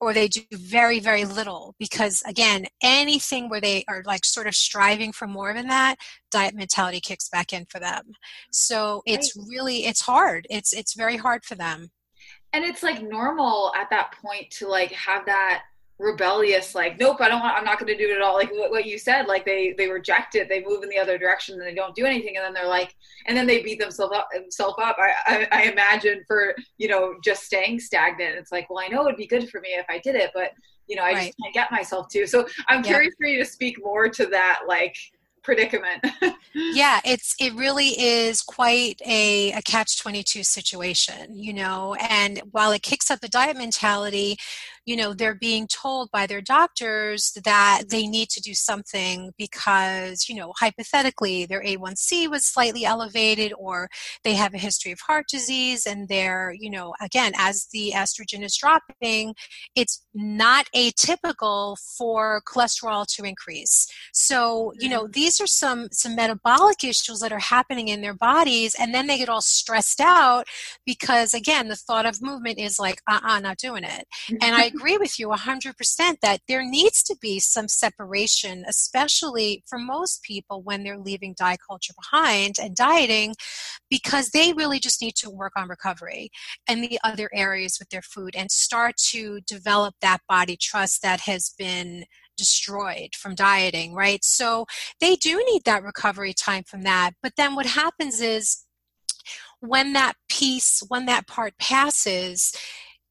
Or 0.00 0.14
they 0.14 0.28
do 0.28 0.42
very 0.52 0.98
very 0.98 1.26
little 1.26 1.74
because 1.78 2.22
again 2.26 2.66
anything 2.82 3.50
where 3.50 3.60
they 3.60 3.84
are 3.86 4.02
like 4.06 4.24
sort 4.24 4.46
of 4.46 4.54
striving 4.54 5.12
for 5.12 5.26
more 5.26 5.52
than 5.52 5.68
that 5.68 5.96
diet 6.30 6.54
mentality 6.54 7.00
kicks 7.00 7.28
back 7.28 7.52
in 7.52 7.66
for 7.66 7.78
them. 7.78 8.12
So 8.50 9.02
it's 9.06 9.36
really 9.36 9.84
it's 9.84 10.00
hard. 10.00 10.46
It's 10.48 10.72
it's 10.72 10.94
very 10.94 11.18
hard 11.18 11.44
for 11.44 11.54
them. 11.54 11.90
And 12.52 12.64
it's 12.64 12.82
like 12.82 13.02
normal 13.02 13.72
at 13.76 13.90
that 13.90 14.12
point 14.20 14.50
to 14.52 14.66
like 14.66 14.90
have 14.92 15.26
that 15.26 15.62
rebellious 16.00 16.74
like 16.74 16.98
nope 16.98 17.20
i 17.20 17.28
don't 17.28 17.40
want 17.40 17.54
i'm 17.54 17.64
not 17.64 17.78
going 17.78 17.86
to 17.86 17.96
do 17.96 18.10
it 18.10 18.16
at 18.16 18.22
all 18.22 18.32
like 18.32 18.50
what, 18.52 18.70
what, 18.70 18.86
you 18.86 18.98
said 18.98 19.26
like 19.26 19.44
they 19.44 19.74
they 19.76 19.86
reject 19.88 20.34
it 20.34 20.48
they 20.48 20.64
move 20.64 20.82
in 20.82 20.88
the 20.88 20.98
other 20.98 21.18
direction 21.18 21.54
and 21.54 21.62
they 21.62 21.74
don't 21.74 21.94
do 21.94 22.06
anything 22.06 22.36
and 22.36 22.44
then 22.44 22.54
they're 22.54 22.66
like 22.66 22.94
and 23.26 23.36
then 23.36 23.46
they 23.46 23.62
beat 23.62 23.78
themselves 23.78 24.16
up 24.16 24.28
themselves 24.32 24.76
up 24.82 24.96
I, 24.98 25.12
I, 25.26 25.48
I 25.52 25.62
imagine 25.64 26.24
for 26.26 26.54
you 26.78 26.88
know 26.88 27.16
just 27.22 27.42
staying 27.42 27.80
stagnant 27.80 28.36
it's 28.36 28.50
like 28.50 28.70
well 28.70 28.82
i 28.82 28.88
know 28.88 29.04
it'd 29.04 29.18
be 29.18 29.26
good 29.26 29.50
for 29.50 29.60
me 29.60 29.70
if 29.70 29.84
i 29.90 29.98
did 29.98 30.14
it 30.14 30.30
but 30.32 30.52
you 30.86 30.96
know 30.96 31.02
i 31.02 31.12
right. 31.12 31.26
just 31.26 31.38
can't 31.42 31.54
get 31.54 31.70
myself 31.70 32.08
to 32.12 32.26
so 32.26 32.46
i'm 32.68 32.82
curious 32.82 33.14
for 33.18 33.26
you 33.26 33.38
to 33.38 33.48
speak 33.48 33.76
more 33.84 34.08
to 34.08 34.24
that 34.26 34.62
like 34.66 34.96
predicament. 35.42 36.04
yeah, 36.54 37.00
it's 37.04 37.34
it 37.40 37.54
really 37.54 37.88
is 38.00 38.42
quite 38.42 39.00
a, 39.06 39.52
a 39.52 39.62
catch 39.62 40.00
22 40.00 40.42
situation, 40.42 41.36
you 41.36 41.52
know, 41.52 41.94
and 42.08 42.40
while 42.50 42.72
it 42.72 42.82
kicks 42.82 43.10
up 43.10 43.20
the 43.20 43.28
diet 43.28 43.56
mentality, 43.56 44.36
you 44.86 44.96
know 44.96 45.12
they're 45.12 45.34
being 45.34 45.66
told 45.66 46.10
by 46.10 46.26
their 46.26 46.40
doctors 46.40 47.32
that 47.44 47.82
they 47.90 48.06
need 48.06 48.28
to 48.30 48.40
do 48.40 48.54
something 48.54 49.30
because 49.36 50.28
you 50.28 50.34
know 50.34 50.52
hypothetically 50.58 51.46
their 51.46 51.62
a1c 51.62 52.30
was 52.30 52.44
slightly 52.44 52.84
elevated 52.84 53.52
or 53.58 53.88
they 54.24 54.34
have 54.34 54.54
a 54.54 54.58
history 54.58 54.92
of 54.92 54.98
heart 55.00 55.26
disease 55.28 55.86
and 55.86 56.08
they're 56.08 56.54
you 56.58 56.70
know 56.70 56.94
again 57.00 57.32
as 57.36 57.66
the 57.72 57.92
estrogen 57.94 58.42
is 58.42 58.56
dropping 58.56 59.34
it's 59.76 60.04
not 60.14 60.66
atypical 60.74 61.76
for 61.96 62.42
cholesterol 62.48 63.06
to 63.06 63.24
increase 63.24 63.86
so 64.12 64.72
you 64.78 64.88
know 64.88 65.02
mm-hmm. 65.02 65.12
these 65.12 65.40
are 65.40 65.46
some 65.46 65.88
some 65.92 66.16
metabolic 66.16 66.82
issues 66.84 67.20
that 67.20 67.32
are 67.32 67.38
happening 67.38 67.88
in 67.88 68.00
their 68.00 68.14
bodies 68.14 68.74
and 68.78 68.94
then 68.94 69.06
they 69.06 69.18
get 69.18 69.28
all 69.28 69.40
stressed 69.40 70.00
out 70.00 70.46
because 70.86 71.34
again 71.34 71.68
the 71.68 71.76
thought 71.76 72.06
of 72.06 72.22
movement 72.22 72.58
is 72.58 72.78
like 72.78 73.00
uh-uh 73.10 73.40
not 73.40 73.58
doing 73.58 73.84
it 73.84 74.06
and 74.40 74.54
i 74.54 74.69
agree 74.74 74.96
with 74.96 75.18
you 75.18 75.28
100% 75.28 76.16
that 76.22 76.40
there 76.48 76.64
needs 76.64 77.02
to 77.04 77.16
be 77.20 77.38
some 77.38 77.68
separation, 77.68 78.64
especially 78.68 79.62
for 79.66 79.78
most 79.78 80.22
people 80.22 80.62
when 80.62 80.82
they're 80.82 80.98
leaving 80.98 81.34
diet 81.38 81.60
culture 81.66 81.92
behind 81.94 82.56
and 82.60 82.76
dieting, 82.76 83.34
because 83.88 84.30
they 84.30 84.52
really 84.52 84.78
just 84.78 85.02
need 85.02 85.14
to 85.16 85.30
work 85.30 85.52
on 85.56 85.68
recovery 85.68 86.30
and 86.68 86.82
the 86.82 86.98
other 87.04 87.28
areas 87.34 87.78
with 87.78 87.88
their 87.90 88.02
food 88.02 88.34
and 88.36 88.50
start 88.50 88.96
to 88.96 89.40
develop 89.46 89.94
that 90.00 90.20
body 90.28 90.56
trust 90.56 91.02
that 91.02 91.20
has 91.20 91.54
been 91.58 92.04
destroyed 92.36 93.14
from 93.14 93.34
dieting, 93.34 93.94
right? 93.94 94.24
So 94.24 94.66
they 95.00 95.16
do 95.16 95.42
need 95.50 95.62
that 95.64 95.82
recovery 95.82 96.32
time 96.32 96.64
from 96.64 96.82
that. 96.82 97.12
But 97.22 97.32
then 97.36 97.54
what 97.54 97.66
happens 97.66 98.20
is 98.20 98.64
when 99.60 99.92
that 99.92 100.14
piece, 100.30 100.82
when 100.88 101.06
that 101.06 101.26
part 101.26 101.52
passes, 101.58 102.54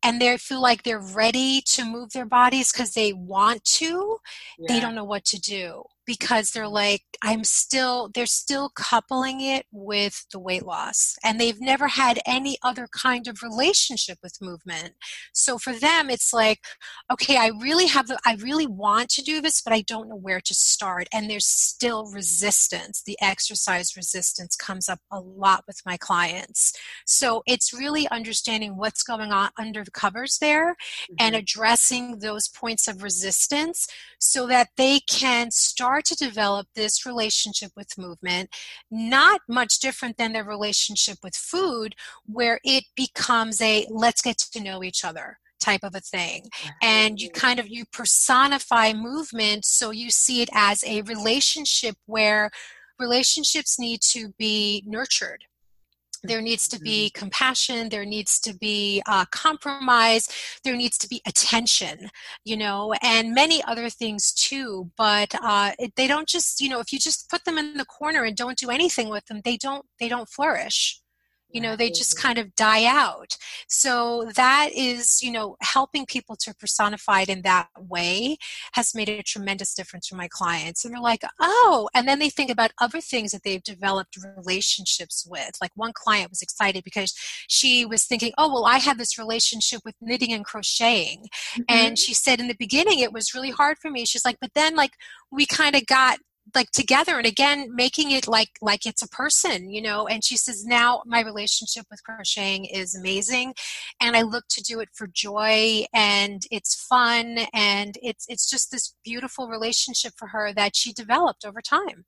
and 0.04 0.22
they 0.22 0.38
feel 0.38 0.62
like 0.62 0.84
they're 0.84 1.00
ready 1.00 1.62
to 1.68 1.84
move 1.86 2.12
their 2.12 2.26
bodies 2.26 2.72
because 2.72 2.94
they 2.94 3.14
want 3.14 3.64
to, 3.66 4.18
yeah. 4.58 4.66
they 4.68 4.80
don't 4.80 4.96
know 4.96 5.04
what 5.04 5.26
to 5.26 5.40
do 5.40 5.84
because 6.10 6.50
they're 6.50 6.67
like 6.67 7.04
i'm 7.24 7.43
still 7.43 8.10
they're 8.15 8.26
still 8.26 8.72
coupling 8.74 9.41
it 9.41 9.67
with 9.72 10.26
the 10.32 10.39
weight 10.39 10.65
loss 10.65 11.15
and 11.24 11.39
they've 11.39 11.62
never 11.62 11.88
had 11.88 12.19
any 12.26 12.58
other 12.63 12.88
kind 12.91 13.28
of 13.28 13.43
relationship 13.43 14.17
with 14.24 14.41
movement. 14.41 14.93
So 15.34 15.60
for 15.60 15.74
them 15.74 16.10
it's 16.10 16.34
like 16.34 16.60
okay 17.13 17.38
i 17.38 17.52
really 17.62 17.86
have 17.86 18.08
the, 18.08 18.17
i 18.26 18.36
really 18.36 18.65
want 18.65 19.10
to 19.10 19.22
do 19.22 19.39
this 19.39 19.62
but 19.62 19.72
i 19.72 19.82
don't 19.82 20.10
know 20.10 20.15
where 20.15 20.41
to 20.41 20.54
start 20.56 21.08
and 21.13 21.30
there's 21.30 21.45
still 21.45 22.12
resistance. 22.12 23.04
The 23.06 23.17
exercise 23.22 23.95
resistance 23.95 24.56
comes 24.56 24.89
up 24.89 25.00
a 25.12 25.19
lot 25.19 25.63
with 25.67 25.82
my 25.86 25.98
clients. 25.98 26.74
So 27.06 27.43
it's 27.45 27.74
really 27.74 28.08
understanding 28.10 28.78
what's 28.78 29.04
going 29.04 29.32
on 29.32 29.50
under 29.58 29.84
the 29.84 29.91
covers 29.91 30.38
there 30.39 30.72
mm-hmm. 30.72 31.15
and 31.19 31.36
addressing 31.36 32.19
those 32.19 32.48
points 32.48 32.88
of 32.88 33.04
resistance 33.04 33.88
so 34.19 34.48
that 34.48 34.69
they 34.78 35.00
can 35.02 35.52
start 35.52 35.99
start 36.00 36.18
to 36.18 36.26
develop 36.26 36.68
this 36.76 37.06
relationship 37.06 37.72
with 37.76 37.98
movement, 37.98 38.50
not 38.90 39.42
much 39.50 39.80
different 39.80 40.18
than 40.18 40.34
their 40.34 40.44
relationship 40.44 41.18
with 41.24 41.36
food, 41.36 41.96
where 42.26 42.60
it 42.64 42.86
becomes 42.96 43.62
a 43.62 43.86
let's 43.90 44.22
get 44.22 44.38
to 44.38 44.62
know 44.62 44.84
each 44.84 45.04
other 45.04 45.38
type 45.60 45.82
of 45.84 45.94
a 45.94 46.00
thing. 46.00 46.48
And 46.82 47.20
you 47.20 47.30
kind 47.32 47.60
of 47.60 47.68
you 47.68 47.84
personify 47.92 48.94
movement 48.94 49.66
so 49.66 49.92
you 49.92 50.10
see 50.10 50.42
it 50.42 50.50
as 50.54 50.84
a 50.86 51.02
relationship 51.02 51.96
where 52.06 52.50
relationships 52.98 53.78
need 53.78 54.02
to 54.02 54.34
be 54.38 54.84
nurtured 54.86 55.44
there 56.24 56.42
needs 56.42 56.68
to 56.68 56.80
be 56.80 57.08
mm-hmm. 57.08 57.20
compassion 57.20 57.90
there 57.90 58.06
needs 58.06 58.40
to 58.40 58.54
be 58.54 59.02
uh, 59.08 59.26
compromise 59.32 60.28
there 60.64 60.76
needs 60.76 60.98
to 60.98 61.08
be 61.08 61.22
attention 61.28 62.10
you 62.46 62.58
know 62.58 62.94
and 63.02 63.34
many 63.34 63.64
other 63.64 63.90
things 63.90 64.32
too 64.34 64.90
but 64.98 65.34
uh, 65.42 65.72
they 65.96 66.08
don't 66.08 66.28
just 66.28 66.62
you 66.62 66.70
know 66.70 66.80
if 66.80 66.92
you 66.92 67.00
just 67.00 67.30
put 67.30 67.46
them 67.46 67.58
in 67.58 67.76
the 67.76 67.86
corner 67.86 68.24
and 68.24 68.36
don't 68.36 68.58
do 68.58 68.70
anything 68.70 69.10
with 69.10 69.26
them 69.26 69.42
they 69.44 69.58
don't 69.58 69.86
they 70.00 70.10
don't 70.10 70.30
flourish 70.30 71.02
you 71.52 71.62
know 71.62 71.76
they 71.76 71.90
just 71.90 72.18
kind 72.18 72.38
of 72.38 72.56
die 72.56 72.86
out. 72.86 73.38
So 73.68 74.30
that 74.36 74.70
is 74.74 75.22
you 75.22 75.32
know 75.32 75.58
helping 75.62 76.06
people 76.06 76.36
to 76.38 76.54
personify 76.54 77.22
it 77.22 77.30
in 77.30 77.42
that 77.44 77.68
way 77.78 78.38
has 78.74 78.94
made 78.96 79.10
a 79.10 79.24
tremendous 79.24 79.74
difference 79.74 80.08
for 80.08 80.16
my 80.16 80.28
clients. 80.28 80.86
And 80.86 80.94
they're 80.94 81.02
like 81.02 81.24
oh 81.40 81.90
and 81.94 82.08
then 82.08 82.20
they 82.20 82.30
think 82.30 82.50
about 82.50 82.72
other 82.80 83.02
things 83.02 83.32
that 83.32 83.44
they've 83.44 83.64
developed 83.64 84.18
relationships 84.38 85.28
with. 85.30 85.52
Like 85.62 85.72
one 85.76 85.94
client 85.94 86.30
was 86.30 86.42
excited 86.42 86.84
because 86.84 87.14
she 87.48 87.86
was 87.86 88.06
thinking 88.06 88.34
oh 88.38 88.52
well 88.52 88.66
i 88.66 88.78
have 88.78 88.98
this 88.98 89.18
relationship 89.18 89.82
with 89.86 89.96
knitting 90.02 90.34
and 90.34 90.46
crocheting. 90.46 91.28
Mm-hmm. 91.54 91.62
and 91.70 91.98
she 91.98 92.14
said 92.14 92.40
in 92.40 92.48
the 92.48 92.56
beginning 92.60 93.00
it 93.00 93.14
was 93.14 93.34
really 93.34 93.52
hard 93.52 93.78
for 93.80 93.90
me. 93.90 94.06
She's 94.06 94.26
like 94.26 94.38
but 94.40 94.52
then 94.54 94.76
like 94.76 94.92
we 95.32 95.46
kind 95.46 95.76
of 95.76 95.86
got 95.86 96.20
like 96.56 96.72
together 96.72 97.18
and 97.18 97.26
again 97.26 97.68
making 97.74 98.12
it 98.12 98.28
like 98.28 98.50
like 98.62 98.86
it's 98.86 99.02
a 99.02 99.10
person 99.10 99.70
you 99.70 99.82
know 99.82 100.08
and 100.08 100.24
she 100.24 100.38
says 100.38 100.66
now 100.66 101.02
my 101.06 101.22
relationship 101.22 101.86
with 101.90 102.04
crocheting 102.04 102.66
is 102.66 102.96
amazing 102.96 103.54
and 104.02 104.16
i 104.16 104.22
look 104.22 104.46
to 104.50 104.62
do 104.62 104.80
it 104.80 104.90
for 104.94 105.08
joy 105.08 105.84
and 105.94 106.44
it's 106.52 106.86
fun 106.86 107.40
and 107.54 107.98
it's 108.02 108.26
it's 108.30 108.50
just 108.50 108.72
this 108.72 108.96
beautiful 109.04 109.48
relationship 109.48 110.14
for 110.18 110.28
her 110.28 110.54
that 110.54 110.76
she 110.76 110.94
developed 110.94 111.46
over 111.46 111.62
time 111.62 112.06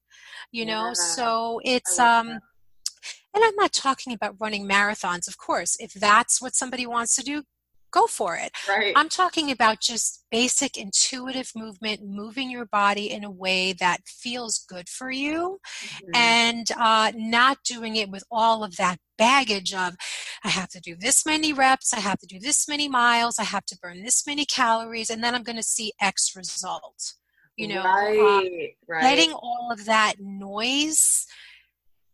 you 0.51 0.65
know 0.65 0.88
yeah. 0.88 0.93
so 0.93 1.60
it's 1.63 1.99
um 1.99 2.27
that. 2.27 2.41
and 3.36 3.43
i'm 3.43 3.56
not 3.56 3.73
talking 3.73 4.13
about 4.13 4.36
running 4.39 4.67
marathons 4.67 5.27
of 5.27 5.38
course 5.38 5.75
if 5.80 5.93
that's 5.93 6.41
what 6.41 6.56
somebody 6.56 6.86
wants 6.86 7.15
to 7.15 7.23
do 7.23 7.43
go 7.91 8.08
for 8.08 8.36
it. 8.36 8.51
Right. 8.67 8.93
I'm 8.95 9.10
talking 9.10 9.51
about 9.51 9.82
just 9.82 10.25
basic 10.32 10.77
intuitive 10.77 11.51
movement, 11.56 12.01
moving 12.04 12.49
your 12.49 12.65
body 12.65 13.12
in 13.12 13.23
a 13.23 13.32
way 13.32 13.73
that 13.73 14.08
feels 14.08 14.65
good 14.67 14.89
for 14.89 15.12
you, 15.12 15.60
mm-hmm. 15.84 16.10
and 16.15 16.67
uh, 16.77 17.12
not 17.15 17.60
doing 17.63 17.95
it 17.95 18.10
with 18.10 18.23
all 18.32 18.63
of 18.63 18.77
that 18.77 18.97
baggage 19.17 19.73
of 19.73 19.95
I 20.43 20.49
have 20.49 20.69
to 20.69 20.80
do 20.80 20.95
this 20.95 21.25
many 21.25 21.54
reps, 21.54 21.93
I 21.93 21.99
have 21.99 22.19
to 22.19 22.27
do 22.27 22.39
this 22.39 22.67
many 22.67 22.88
miles, 22.88 23.38
I 23.38 23.43
have 23.43 23.65
to 23.67 23.77
burn 23.82 24.04
this 24.04 24.25
many 24.25 24.45
calories, 24.45 25.10
and 25.10 25.23
then 25.23 25.36
I'm 25.36 25.43
going 25.43 25.58
to 25.58 25.63
see 25.63 25.93
X 26.01 26.36
result. 26.36 27.13
You 27.58 27.67
know, 27.67 27.84
right, 27.84 28.17
uh, 28.17 28.67
right. 28.88 29.04
letting 29.04 29.34
all 29.34 29.69
of 29.71 29.86
that 29.86 30.15
noise 30.19 31.27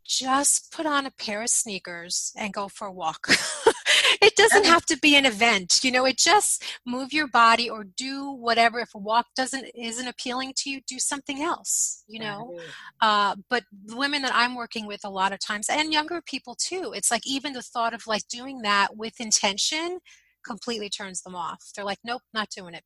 just 0.04 0.72
put 0.72 0.86
on 0.86 1.06
a 1.06 1.12
pair 1.12 1.42
of 1.42 1.50
sneakers 1.50 2.34
and 2.36 2.54
go 2.54 2.68
for 2.68 2.88
a 2.88 2.92
walk. 2.92 3.28
it 4.22 4.36
doesn't 4.36 4.66
have 4.66 4.86
to 4.86 4.98
be 5.00 5.16
an 5.16 5.26
event 5.26 5.80
you 5.84 5.92
know 5.92 6.06
it 6.06 6.18
just 6.18 6.64
move 6.86 7.14
your 7.14 7.28
body 7.28 7.70
or 7.70 7.84
do 7.84 8.32
whatever 8.32 8.80
if 8.80 8.90
a 8.96 8.98
walk 8.98 9.26
doesn't 9.36 9.66
isn't 9.76 10.08
appealing 10.08 10.54
to 10.56 10.70
you 10.70 10.82
do 10.88 11.00
something 11.00 11.42
else 11.42 12.04
you 12.08 12.20
know? 12.20 12.58
uh, 13.02 13.36
but 13.50 13.64
the 13.86 13.96
women 13.96 14.22
that 14.22 14.32
i'm 14.34 14.56
working 14.56 14.86
with 14.86 15.02
a 15.04 15.10
lot 15.10 15.32
of 15.32 15.40
times 15.40 15.68
and 15.70 15.94
younger 15.94 16.22
people 16.22 16.56
too 16.56 16.94
it's 16.96 17.12
like 17.12 17.26
even 17.26 17.54
the 17.54 17.62
thought 17.62 17.94
of 17.94 18.06
like 18.08 18.28
doing 18.30 18.62
that 18.62 18.96
with 18.96 19.20
intention 19.20 20.00
completely 20.48 20.90
turns 20.90 21.22
them 21.22 21.36
off. 21.36 21.72
They're 21.76 21.86
like 21.86 22.00
nope 22.04 22.22
not 22.34 22.50
doing 22.50 22.74
it. 22.74 22.84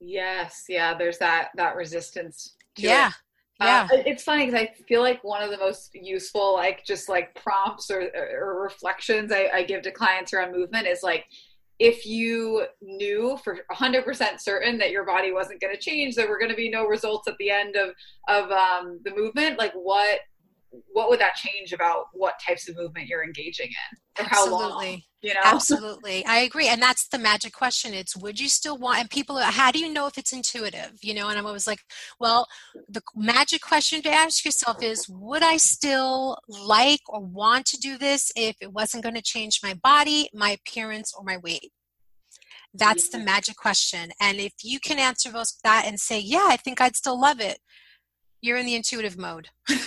Yes 0.00 0.64
yeah 0.68 0.94
there's 0.94 1.18
that 1.18 1.50
that 1.56 1.76
resistance 1.76 2.54
yeah 2.78 3.08
it. 3.08 3.14
Yeah. 3.64 3.88
Uh, 3.90 4.02
it's 4.06 4.22
funny 4.22 4.46
because 4.46 4.60
I 4.60 4.72
feel 4.88 5.00
like 5.00 5.22
one 5.24 5.42
of 5.42 5.50
the 5.50 5.58
most 5.58 5.90
useful, 5.94 6.54
like 6.54 6.84
just 6.84 7.08
like 7.08 7.34
prompts 7.34 7.90
or, 7.90 8.10
or 8.34 8.62
reflections 8.62 9.32
I, 9.32 9.50
I 9.52 9.62
give 9.62 9.82
to 9.82 9.90
clients 9.90 10.32
around 10.32 10.52
movement 10.52 10.86
is 10.86 11.02
like, 11.02 11.24
if 11.78 12.06
you 12.06 12.64
knew 12.80 13.36
for 13.42 13.58
100% 13.72 14.40
certain 14.40 14.78
that 14.78 14.92
your 14.92 15.04
body 15.04 15.32
wasn't 15.32 15.60
going 15.60 15.74
to 15.74 15.80
change, 15.80 16.14
there 16.14 16.28
were 16.28 16.38
going 16.38 16.50
to 16.50 16.56
be 16.56 16.70
no 16.70 16.86
results 16.86 17.26
at 17.26 17.36
the 17.38 17.50
end 17.50 17.76
of 17.76 17.90
of 18.28 18.50
um, 18.52 19.00
the 19.04 19.12
movement, 19.14 19.58
like 19.58 19.72
what 19.72 20.20
what 20.92 21.08
would 21.10 21.20
that 21.20 21.34
change 21.34 21.72
about 21.72 22.06
what 22.12 22.34
types 22.46 22.68
of 22.68 22.76
movement 22.76 23.08
you're 23.08 23.24
engaging 23.24 23.68
in 23.68 24.24
or 24.24 24.28
how 24.28 24.42
Absolutely. 24.42 24.86
long? 24.86 25.02
You 25.22 25.34
know? 25.34 25.40
Absolutely. 25.44 26.24
I 26.26 26.38
agree. 26.38 26.68
And 26.68 26.82
that's 26.82 27.08
the 27.08 27.18
magic 27.18 27.52
question. 27.52 27.94
It's 27.94 28.16
would 28.16 28.40
you 28.40 28.48
still 28.48 28.78
want 28.78 29.00
and 29.00 29.10
people 29.10 29.38
how 29.38 29.70
do 29.70 29.78
you 29.78 29.92
know 29.92 30.06
if 30.06 30.18
it's 30.18 30.32
intuitive? 30.32 30.92
You 31.02 31.14
know, 31.14 31.28
and 31.28 31.38
I'm 31.38 31.46
always 31.46 31.66
like, 31.66 31.80
well, 32.18 32.46
the 32.88 33.02
magic 33.14 33.62
question 33.62 34.02
to 34.02 34.10
ask 34.10 34.44
yourself 34.44 34.82
is 34.82 35.06
would 35.08 35.42
I 35.42 35.58
still 35.58 36.38
like 36.48 37.00
or 37.08 37.20
want 37.20 37.66
to 37.66 37.76
do 37.78 37.98
this 37.98 38.32
if 38.34 38.56
it 38.60 38.72
wasn't 38.72 39.02
going 39.02 39.14
to 39.14 39.22
change 39.22 39.60
my 39.62 39.74
body, 39.74 40.28
my 40.34 40.50
appearance, 40.50 41.14
or 41.16 41.24
my 41.24 41.36
weight? 41.36 41.70
That's 42.74 43.10
the 43.10 43.18
magic 43.18 43.56
question. 43.56 44.12
And 44.20 44.38
if 44.38 44.54
you 44.62 44.80
can 44.80 44.98
answer 44.98 45.30
those 45.30 45.58
that 45.62 45.84
and 45.86 46.00
say, 46.00 46.18
yeah, 46.18 46.46
I 46.48 46.56
think 46.56 46.80
I'd 46.80 46.96
still 46.96 47.20
love 47.20 47.38
it, 47.38 47.58
you're 48.42 48.58
in 48.58 48.66
the 48.66 48.74
intuitive 48.74 49.16
mode. 49.16 49.48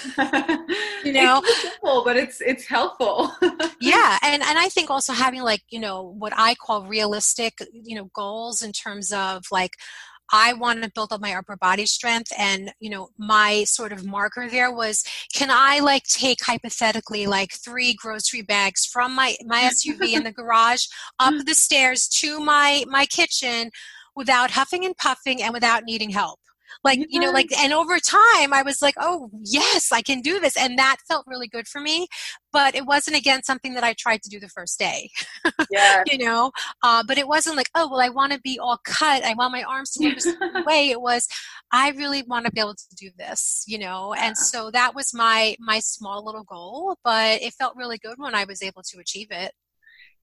You 1.05 1.13
know? 1.13 1.41
it's 1.45 1.61
simple 1.61 2.03
but 2.03 2.17
it's 2.17 2.41
it's 2.41 2.65
helpful. 2.65 3.31
Yeah 3.79 4.17
and 4.23 4.41
and 4.41 4.57
i 4.57 4.69
think 4.69 4.89
also 4.89 5.13
having 5.13 5.43
like 5.43 5.61
you 5.69 5.79
know 5.79 6.01
what 6.17 6.33
i 6.35 6.55
call 6.55 6.87
realistic 6.87 7.53
you 7.71 7.95
know 7.95 8.09
goals 8.15 8.63
in 8.63 8.71
terms 8.71 9.11
of 9.11 9.43
like 9.51 9.73
I 10.31 10.53
want 10.53 10.83
to 10.83 10.91
build 10.93 11.13
up 11.13 11.21
my 11.21 11.35
upper 11.35 11.55
body 11.55 11.85
strength 11.85 12.31
and 12.37 12.71
you 12.79 12.89
know 12.89 13.09
my 13.17 13.63
sort 13.65 13.91
of 13.91 14.05
marker 14.05 14.47
there 14.49 14.73
was 14.73 15.03
can 15.33 15.49
I 15.51 15.79
like 15.79 16.03
take 16.03 16.43
hypothetically 16.43 17.27
like 17.27 17.51
three 17.53 17.93
grocery 17.93 18.41
bags 18.41 18.85
from 18.85 19.13
my 19.13 19.35
my 19.45 19.61
SUV 19.73 20.13
in 20.13 20.23
the 20.23 20.31
garage 20.31 20.85
up 21.19 21.33
the 21.45 21.53
stairs 21.53 22.07
to 22.07 22.39
my 22.39 22.85
my 22.87 23.05
kitchen 23.05 23.69
without 24.15 24.51
huffing 24.51 24.85
and 24.85 24.97
puffing 24.97 25.43
and 25.43 25.53
without 25.53 25.83
needing 25.83 26.09
help 26.09 26.39
like 26.83 26.99
you 27.09 27.19
know 27.19 27.31
like 27.31 27.51
and 27.59 27.73
over 27.73 27.99
time 27.99 28.53
i 28.53 28.61
was 28.63 28.81
like 28.81 28.95
oh 28.99 29.29
yes 29.41 29.91
i 29.91 30.01
can 30.01 30.21
do 30.21 30.39
this 30.39 30.57
and 30.57 30.77
that 30.77 30.97
felt 31.07 31.25
really 31.27 31.47
good 31.47 31.67
for 31.67 31.81
me 31.81 32.07
but 32.51 32.75
it 32.75 32.85
wasn't 32.85 33.15
again 33.15 33.43
something 33.43 33.73
that 33.73 33.83
i 33.83 33.93
tried 33.93 34.21
to 34.21 34.29
do 34.29 34.39
the 34.39 34.49
first 34.49 34.79
day 34.79 35.09
yeah. 35.71 36.03
you 36.11 36.17
know 36.17 36.51
uh, 36.83 37.03
but 37.07 37.17
it 37.17 37.27
wasn't 37.27 37.55
like 37.55 37.69
oh 37.75 37.89
well 37.89 38.01
i 38.01 38.09
want 38.09 38.31
to 38.31 38.39
be 38.41 38.59
all 38.59 38.79
cut 38.83 39.23
i 39.23 39.33
want 39.33 39.51
my 39.51 39.63
arms 39.63 39.91
to 39.91 40.03
look 40.03 40.17
a 40.55 40.63
way 40.65 40.89
it 40.89 41.01
was 41.01 41.27
i 41.71 41.91
really 41.91 42.23
want 42.23 42.45
to 42.45 42.51
be 42.51 42.59
able 42.59 42.75
to 42.75 42.95
do 42.95 43.09
this 43.17 43.63
you 43.67 43.77
know 43.77 44.13
yeah. 44.15 44.27
and 44.27 44.37
so 44.37 44.71
that 44.71 44.95
was 44.95 45.13
my 45.13 45.55
my 45.59 45.79
small 45.79 46.23
little 46.23 46.43
goal 46.43 46.97
but 47.03 47.41
it 47.41 47.53
felt 47.53 47.75
really 47.75 47.97
good 47.97 48.15
when 48.17 48.35
i 48.35 48.43
was 48.45 48.61
able 48.61 48.81
to 48.83 48.99
achieve 48.99 49.27
it 49.31 49.51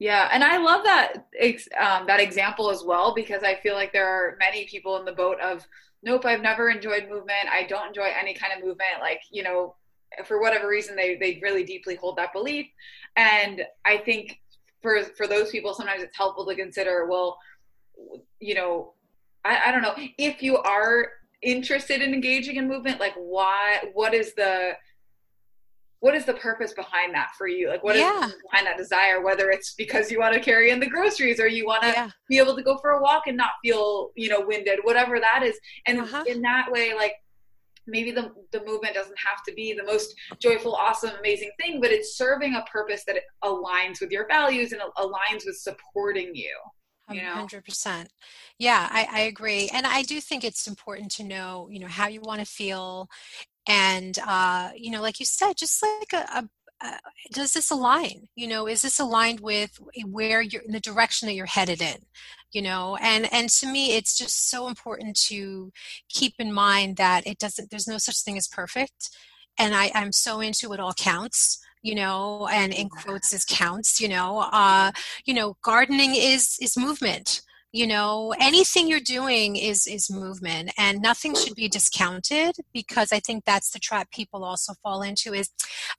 yeah, 0.03 0.29
and 0.33 0.43
I 0.43 0.57
love 0.59 0.83
that 0.83 1.13
um, 1.81 2.07
that 2.09 2.19
example 2.19 2.71
as 2.71 2.83
well 2.83 3.15
because 3.15 3.45
I 3.45 3.55
feel 3.61 3.75
like 3.75 3.93
there 3.93 4.09
are 4.09 4.37
many 4.41 4.67
people 4.67 4.97
in 4.97 5.05
the 5.05 5.13
boat 5.13 5.39
of 5.41 5.65
nope, 6.03 6.25
I've 6.25 6.43
never 6.43 6.71
enjoyed 6.71 7.09
movement. 7.09 7.49
I 7.51 7.63
don't 7.69 7.89
enjoy 7.89 8.09
any 8.21 8.35
kind 8.35 8.53
of 8.53 8.65
movement. 8.65 9.01
Like, 9.01 9.21
you 9.31 9.43
know, 9.43 9.77
for 10.25 10.41
whatever 10.41 10.69
reason, 10.69 10.97
they, 10.97 11.15
they 11.15 11.39
really 11.41 11.63
deeply 11.63 11.95
hold 11.95 12.17
that 12.17 12.33
belief. 12.33 12.67
And 13.15 13.63
I 13.85 13.99
think 13.99 14.41
for, 14.83 15.05
for 15.17 15.29
those 15.29 15.51
people, 15.51 15.75
sometimes 15.75 16.03
it's 16.03 16.17
helpful 16.17 16.45
to 16.47 16.57
consider, 16.57 17.07
well, 17.07 17.39
you 18.41 18.55
know, 18.55 18.95
I, 19.45 19.61
I 19.67 19.71
don't 19.71 19.83
know 19.83 19.95
if 20.19 20.43
you 20.43 20.59
are 20.59 21.11
interested 21.43 22.03
in 22.03 22.13
engaging 22.13 22.57
in 22.57 22.67
movement, 22.67 22.99
like 22.99 23.15
why, 23.15 23.85
what 23.93 24.15
is 24.15 24.35
the, 24.35 24.73
what 26.03 26.17
is 26.17 26.25
the 26.25 26.35
purpose 26.35 26.73
behind 26.73 27.15
that 27.15 27.31
for 27.39 27.47
you? 27.47 27.69
Like, 27.69 27.85
what 27.85 27.97
yeah. 27.97 28.27
is 28.27 28.35
behind 28.51 28.67
that 28.67 28.77
desire? 28.77 29.23
Whether 29.23 29.51
it's 29.51 29.75
because 29.75 30.11
you 30.11 30.19
want 30.19 30.35
to 30.35 30.41
carry 30.41 30.71
in 30.71 30.81
the 30.81 30.87
groceries 30.89 31.39
or 31.39 31.47
you 31.47 31.65
want 31.65 31.83
to 31.83 31.91
yeah. 31.91 32.11
be 32.29 32.39
able 32.39 32.57
to 32.57 32.63
go 32.63 32.77
for 32.79 32.91
a 32.91 33.01
walk 33.01 33.29
and 33.29 33.37
not 33.37 33.51
feel, 33.63 34.11
you 34.17 34.29
know, 34.29 34.45
winded, 34.45 34.81
whatever 34.83 35.21
that 35.21 35.45
is. 35.45 35.57
And 35.87 36.01
uh-huh. 36.01 36.25
in 36.27 36.43
that 36.43 36.73
way, 36.73 36.93
like, 36.93 37.15
maybe 37.87 38.11
the, 38.11 38.33
the 38.51 38.65
movement 38.65 38.95
doesn't 38.95 39.17
have 39.17 39.45
to 39.47 39.55
be 39.55 39.75
the 39.75 39.85
most 39.85 40.13
joyful, 40.41 40.75
awesome, 40.75 41.13
amazing 41.21 41.53
thing, 41.61 41.81
but 41.81 41.93
it's 41.93 42.19
serving 42.19 42.57
a 42.57 42.63
purpose 42.63 43.05
that 43.05 43.19
aligns 43.45 44.01
with 44.01 44.11
your 44.11 44.27
values 44.27 44.73
and 44.73 44.83
aligns 44.99 45.47
with 45.47 45.57
supporting 45.57 46.35
you. 46.35 46.57
You 47.11 47.23
know? 47.23 47.47
100% 47.47 48.07
yeah 48.59 48.89
I, 48.91 49.07
I 49.11 49.21
agree 49.23 49.69
and 49.75 49.87
i 49.87 50.03
do 50.03 50.21
think 50.21 50.45
it's 50.45 50.67
important 50.67 51.11
to 51.17 51.25
know 51.25 51.69
you 51.71 51.81
know 51.81 51.89
how 51.89 52.07
you 52.07 52.21
want 52.23 52.41
to 52.41 52.47
feel 52.47 53.09
and 53.69 54.19
uh, 54.27 54.71
you 54.77 54.91
know 54.91 55.03
like 55.03 55.21
you 55.21 55.27
said 55.27 55.55
just 55.57 55.83
like 55.83 56.13
a, 56.13 56.39
a 56.39 56.49
does 57.31 57.53
this 57.53 57.71
align? 57.71 58.29
You 58.35 58.49
know 58.49 58.67
is 58.67 58.83
this 58.83 58.99
aligned 58.99 59.41
with 59.41 59.79
where 60.07 60.43
you're 60.43 60.63
in 60.63 60.73
the 60.73 60.81
direction 60.81 61.27
that 61.27 61.35
you're 61.35 61.47
headed 61.47 61.81
in? 61.81 61.99
You 62.53 62.63
know 62.63 62.97
and 63.01 63.33
and 63.33 63.49
to 63.51 63.67
me 63.67 63.97
it's 63.97 64.17
just 64.17 64.51
so 64.51 64.69
important 64.69 65.17
to 65.29 65.73
keep 66.09 66.35
in 66.39 66.53
mind 66.53 66.97
that 66.97 67.27
it 67.27 67.39
doesn't 67.39 67.71
there's 67.71 67.89
no 67.89 67.99
such 67.99 68.21
thing 68.23 68.37
as 68.37 68.49
perfect 68.49 69.11
and 69.59 69.75
i 69.75 69.91
i'm 69.95 70.13
so 70.13 70.41
into 70.41 70.73
it 70.73 70.81
all 70.81 70.93
counts 70.95 71.59
you 71.83 71.95
know 71.95 72.49
and 72.53 72.73
in 72.73 72.89
quotes 72.89 73.33
is 73.33 73.45
counts 73.45 74.01
you 74.01 74.09
know 74.09 74.39
uh 74.53 74.91
you 75.25 75.35
know 75.35 75.57
gardening 75.63 76.15
is 76.15 76.57
is 76.61 76.77
movement 76.77 77.43
you 77.73 77.87
know 77.87 78.35
anything 78.39 78.87
you're 78.87 79.01
doing 79.01 79.57
is 79.57 79.87
is 79.87 80.11
movement 80.11 80.71
and 80.79 81.01
nothing 81.01 81.35
should 81.35 81.55
be 81.55 81.69
discounted 81.69 82.55
because 82.73 83.13
i 83.13 83.19
think 83.19 83.45
that's 83.45 83.71
the 83.71 83.79
trap 83.79 84.11
people 84.11 84.45
also 84.45 84.75
fall 84.83 85.03
into 85.03 85.33
is 85.33 85.51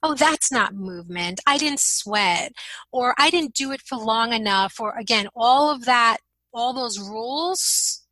oh 0.03 0.13
that's 0.13 0.51
not 0.51 0.75
movement. 0.75 1.39
I 1.47 1.57
didn't 1.57 1.79
sweat 1.79 2.53
or 2.91 3.15
i 3.17 3.29
didn't 3.29 3.55
do 3.55 3.71
it 3.71 3.81
for 3.81 3.97
long 3.97 4.33
enough 4.33 4.79
or 4.79 4.95
again 4.97 5.27
all 5.35 5.69
of 5.69 5.85
that 5.85 6.17
all 6.53 6.73
those 6.73 6.99
rules 6.99 8.05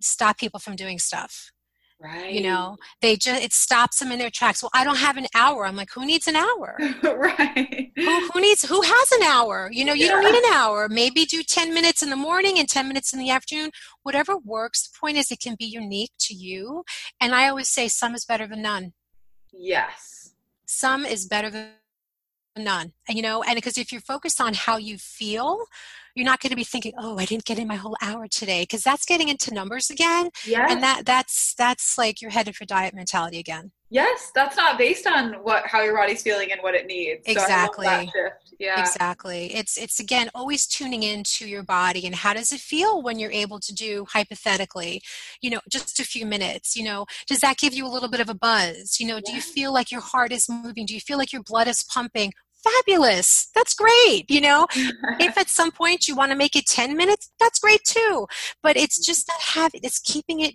stop 0.00 0.38
people 0.38 0.60
from 0.60 0.76
doing 0.76 0.98
stuff 0.98 1.50
Right. 1.98 2.30
You 2.30 2.42
know, 2.42 2.76
they 3.00 3.16
just 3.16 3.42
it 3.42 3.54
stops 3.54 4.00
them 4.00 4.12
in 4.12 4.18
their 4.18 4.28
tracks. 4.28 4.62
Well, 4.62 4.70
I 4.74 4.84
don't 4.84 4.98
have 4.98 5.16
an 5.16 5.26
hour. 5.34 5.64
I'm 5.64 5.76
like, 5.76 5.90
who 5.90 6.04
needs 6.04 6.28
an 6.28 6.36
hour? 6.36 6.76
right. 7.02 7.90
Who, 7.96 8.30
who 8.32 8.40
needs 8.40 8.68
who 8.68 8.82
has 8.82 9.12
an 9.12 9.22
hour? 9.22 9.70
You 9.72 9.86
know, 9.86 9.94
you 9.94 10.04
yeah. 10.04 10.10
don't 10.12 10.24
need 10.24 10.44
an 10.44 10.52
hour. 10.52 10.88
Maybe 10.90 11.24
do 11.24 11.42
10 11.42 11.72
minutes 11.72 12.02
in 12.02 12.10
the 12.10 12.16
morning 12.16 12.58
and 12.58 12.68
10 12.68 12.86
minutes 12.86 13.14
in 13.14 13.18
the 13.18 13.30
afternoon. 13.30 13.70
Whatever 14.02 14.36
works. 14.36 14.88
The 14.88 14.98
point 14.98 15.16
is 15.16 15.30
it 15.30 15.40
can 15.40 15.56
be 15.58 15.64
unique 15.64 16.12
to 16.20 16.34
you. 16.34 16.84
And 17.18 17.34
I 17.34 17.48
always 17.48 17.70
say 17.70 17.88
some 17.88 18.14
is 18.14 18.26
better 18.26 18.46
than 18.46 18.60
none. 18.60 18.92
Yes. 19.50 20.34
Some 20.66 21.06
is 21.06 21.26
better 21.26 21.48
than 21.48 21.70
none. 22.58 22.92
And 23.08 23.16
you 23.16 23.22
know, 23.22 23.42
and 23.42 23.54
because 23.54 23.78
if 23.78 23.90
you're 23.90 24.02
focused 24.02 24.40
on 24.40 24.52
how 24.52 24.76
you 24.76 24.98
feel, 24.98 25.64
you're 26.16 26.24
not 26.24 26.40
going 26.40 26.50
to 26.50 26.56
be 26.56 26.64
thinking 26.64 26.92
oh 26.98 27.18
i 27.18 27.24
didn't 27.24 27.44
get 27.44 27.58
in 27.58 27.68
my 27.68 27.76
whole 27.76 27.96
hour 28.02 28.26
today 28.26 28.62
because 28.62 28.82
that's 28.82 29.04
getting 29.04 29.28
into 29.28 29.54
numbers 29.54 29.90
again 29.90 30.30
yeah 30.46 30.66
and 30.68 30.82
that 30.82 31.04
that's 31.04 31.54
that's 31.56 31.96
like 31.96 32.20
you're 32.20 32.30
headed 32.30 32.56
for 32.56 32.64
diet 32.64 32.94
mentality 32.94 33.38
again. 33.38 33.70
Yes 33.88 34.32
that's 34.34 34.56
not 34.56 34.78
based 34.78 35.06
on 35.06 35.34
what 35.44 35.64
how 35.66 35.80
your 35.82 35.96
body's 35.96 36.22
feeling 36.22 36.50
and 36.50 36.60
what 36.60 36.74
it 36.74 36.86
needs 36.86 37.22
exactly. 37.26 37.86
so 37.86 38.28
yeah. 38.58 38.80
Exactly 38.80 39.54
it's 39.54 39.76
it's 39.76 40.00
again 40.00 40.28
always 40.34 40.66
tuning 40.66 41.04
into 41.04 41.46
your 41.46 41.62
body 41.62 42.04
and 42.04 42.14
how 42.14 42.34
does 42.34 42.50
it 42.50 42.60
feel 42.60 43.00
when 43.00 43.18
you're 43.18 43.30
able 43.30 43.60
to 43.60 43.72
do 43.72 44.04
hypothetically 44.08 45.02
you 45.40 45.50
know 45.50 45.60
just 45.70 46.00
a 46.00 46.04
few 46.04 46.26
minutes 46.26 46.74
you 46.74 46.84
know 46.84 47.06
does 47.28 47.38
that 47.40 47.58
give 47.58 47.74
you 47.74 47.86
a 47.86 47.88
little 47.88 48.08
bit 48.08 48.20
of 48.20 48.28
a 48.28 48.34
buzz 48.34 48.98
you 48.98 49.06
know 49.06 49.20
do 49.20 49.32
you 49.32 49.40
feel 49.40 49.72
like 49.72 49.92
your 49.92 50.00
heart 50.00 50.32
is 50.32 50.48
moving 50.48 50.84
do 50.84 50.94
you 50.94 51.00
feel 51.00 51.18
like 51.18 51.32
your 51.32 51.42
blood 51.42 51.68
is 51.68 51.84
pumping 51.84 52.32
fabulous. 52.66 53.48
That's 53.54 53.74
great. 53.74 54.24
You 54.28 54.40
know, 54.40 54.66
if 54.74 55.38
at 55.38 55.48
some 55.48 55.70
point 55.70 56.08
you 56.08 56.16
want 56.16 56.32
to 56.32 56.36
make 56.36 56.56
it 56.56 56.66
10 56.66 56.96
minutes, 56.96 57.30
that's 57.38 57.58
great 57.58 57.84
too. 57.84 58.26
But 58.62 58.76
it's 58.76 59.04
just 59.04 59.26
that 59.26 59.40
habit, 59.40 59.80
it's 59.82 59.98
keeping 59.98 60.40
it 60.40 60.54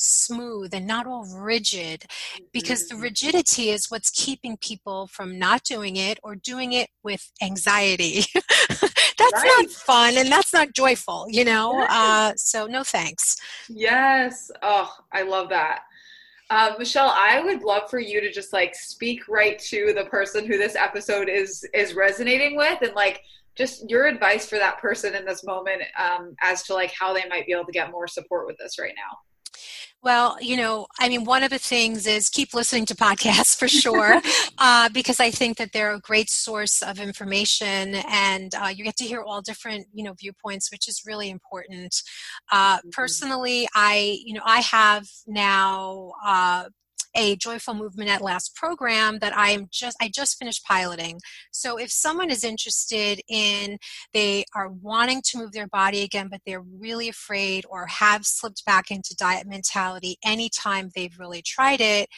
smooth 0.00 0.72
and 0.72 0.86
not 0.86 1.06
all 1.06 1.26
rigid 1.36 2.06
because 2.52 2.88
the 2.88 2.94
mm-hmm. 2.94 3.04
rigidity 3.04 3.68
is 3.70 3.90
what's 3.90 4.10
keeping 4.10 4.56
people 4.56 5.06
from 5.08 5.38
not 5.38 5.62
doing 5.64 5.96
it 5.96 6.18
or 6.22 6.34
doing 6.34 6.72
it 6.72 6.88
with 7.02 7.30
anxiety. 7.42 8.22
that's 8.34 8.90
right. 9.20 9.56
not 9.58 9.70
fun 9.70 10.16
and 10.16 10.30
that's 10.30 10.52
not 10.52 10.72
joyful, 10.74 11.26
you 11.28 11.44
know? 11.44 11.84
Uh, 11.88 12.32
so, 12.36 12.66
no 12.66 12.82
thanks. 12.82 13.36
Yes. 13.68 14.50
Oh, 14.62 14.90
I 15.12 15.22
love 15.22 15.50
that. 15.50 15.82
Uh, 16.50 16.74
Michelle, 16.78 17.12
I 17.14 17.40
would 17.40 17.62
love 17.62 17.88
for 17.88 18.00
you 18.00 18.20
to 18.20 18.30
just 18.30 18.52
like 18.52 18.74
speak 18.74 19.28
right 19.28 19.56
to 19.60 19.92
the 19.96 20.04
person 20.06 20.46
who 20.46 20.58
this 20.58 20.74
episode 20.74 21.28
is 21.28 21.64
is 21.72 21.94
resonating 21.94 22.56
with, 22.56 22.82
and 22.82 22.94
like 22.94 23.22
just 23.54 23.88
your 23.88 24.06
advice 24.06 24.46
for 24.46 24.58
that 24.58 24.78
person 24.78 25.14
in 25.14 25.24
this 25.24 25.44
moment 25.44 25.82
um, 25.98 26.34
as 26.42 26.64
to 26.64 26.74
like 26.74 26.92
how 26.92 27.12
they 27.12 27.28
might 27.28 27.46
be 27.46 27.52
able 27.52 27.64
to 27.66 27.72
get 27.72 27.92
more 27.92 28.08
support 28.08 28.46
with 28.46 28.56
this 28.58 28.78
right 28.80 28.94
now. 28.96 29.18
Well, 30.02 30.38
you 30.40 30.56
know, 30.56 30.86
I 30.98 31.10
mean, 31.10 31.24
one 31.24 31.42
of 31.42 31.50
the 31.50 31.58
things 31.58 32.06
is 32.06 32.30
keep 32.30 32.54
listening 32.54 32.86
to 32.86 32.94
podcasts 32.94 33.54
for 33.54 33.68
sure, 33.68 34.18
uh, 34.58 34.88
because 34.94 35.20
I 35.20 35.30
think 35.30 35.58
that 35.58 35.72
they're 35.72 35.92
a 35.92 36.00
great 36.00 36.30
source 36.30 36.80
of 36.80 36.98
information, 36.98 37.96
and 38.08 38.54
uh, 38.54 38.68
you 38.68 38.82
get 38.82 38.96
to 38.96 39.04
hear 39.04 39.20
all 39.20 39.42
different, 39.42 39.88
you 39.92 40.02
know, 40.02 40.14
viewpoints, 40.14 40.70
which 40.70 40.88
is 40.88 41.02
really 41.04 41.28
important. 41.28 42.02
Uh, 42.50 42.78
mm-hmm. 42.78 42.88
Personally, 42.92 43.68
I, 43.74 44.18
you 44.24 44.32
know, 44.32 44.42
I 44.42 44.60
have 44.60 45.06
now 45.26 46.12
uh, 46.24 46.64
a 47.14 47.36
joyful 47.36 47.74
movement 47.74 48.10
at 48.10 48.22
last 48.22 48.54
program 48.54 49.18
that 49.18 49.36
i 49.36 49.50
am 49.50 49.68
just 49.70 49.96
i 50.00 50.08
just 50.08 50.38
finished 50.38 50.64
piloting. 50.64 51.20
So 51.50 51.78
if 51.78 51.90
someone 51.90 52.30
is 52.30 52.44
interested 52.44 53.20
in 53.28 53.78
they 54.12 54.44
are 54.54 54.68
wanting 54.68 55.22
to 55.26 55.38
move 55.38 55.52
their 55.52 55.66
body 55.66 56.02
again 56.02 56.28
but 56.30 56.40
they're 56.46 56.60
really 56.60 57.08
afraid 57.08 57.64
or 57.68 57.86
have 57.86 58.24
slipped 58.24 58.64
back 58.64 58.90
into 58.90 59.14
diet 59.16 59.46
mentality 59.46 60.16
anytime 60.24 60.90
they've 60.94 61.18
really 61.18 61.42
tried 61.42 61.80
it 61.80 62.08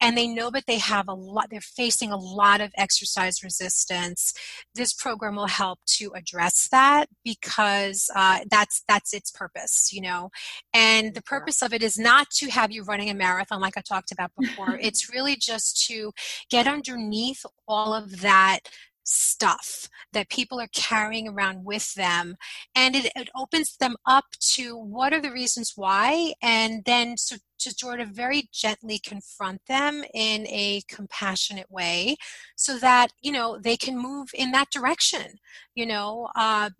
and 0.00 0.16
they 0.16 0.26
know 0.26 0.50
that 0.50 0.66
they 0.66 0.78
have 0.78 1.08
a 1.08 1.14
lot 1.14 1.48
they're 1.50 1.60
facing 1.60 2.10
a 2.12 2.16
lot 2.16 2.60
of 2.60 2.72
exercise 2.76 3.42
resistance 3.42 4.34
this 4.74 4.92
program 4.92 5.36
will 5.36 5.46
help 5.46 5.78
to 5.86 6.12
address 6.14 6.68
that 6.70 7.06
because 7.24 8.10
uh, 8.14 8.40
that's 8.50 8.82
that's 8.88 9.14
its 9.14 9.30
purpose 9.30 9.90
you 9.92 10.00
know? 10.00 10.30
And 10.74 11.14
the 11.14 11.22
purpose 11.22 11.62
of 11.62 11.72
it 11.72 11.82
is 11.82 11.98
not 11.98 12.30
to 12.30 12.50
have 12.50 12.70
you 12.70 12.82
running 12.84 13.10
a 13.10 13.14
marathon 13.14 13.60
like 13.60 13.76
i 13.76 13.80
talked 13.80 14.12
about 14.12 14.30
before. 14.42 14.78
it's 14.80 15.12
really 15.12 15.36
just 15.36 15.84
to 15.86 16.12
get 16.50 16.66
underneath 16.66 17.44
all 17.66 17.94
of 17.94 18.20
that 18.20 18.60
stuff 19.04 19.88
that 20.12 20.28
people 20.28 20.60
are 20.60 20.68
carrying 20.72 21.28
around 21.28 21.64
with 21.64 21.94
them 21.94 22.36
and 22.74 22.94
it, 22.94 23.10
it, 23.16 23.28
opens 23.34 23.76
them 23.76 23.96
up 24.06 24.24
to 24.40 24.76
what 24.76 25.12
are 25.12 25.20
the 25.20 25.32
reasons 25.32 25.72
why 25.74 26.32
and 26.42 26.84
then 26.84 27.16
so 27.16 27.36
to 27.58 27.70
sort 27.70 28.00
of 28.00 28.08
very 28.08 28.48
gently 28.52 28.98
confront 28.98 29.60
them 29.68 30.02
in 30.14 30.46
a 30.48 30.82
compassionate 30.88 31.70
way 31.70 32.16
so 32.56 32.76
that 32.78 33.12
you 33.22 33.30
know 33.32 33.58
they 33.62 33.76
can 33.76 33.96
move 33.96 34.28
in 34.34 34.50
that 34.50 34.70
direction 34.70 35.38
you 35.74 35.86
know 35.86 36.28
uh, 36.36 36.70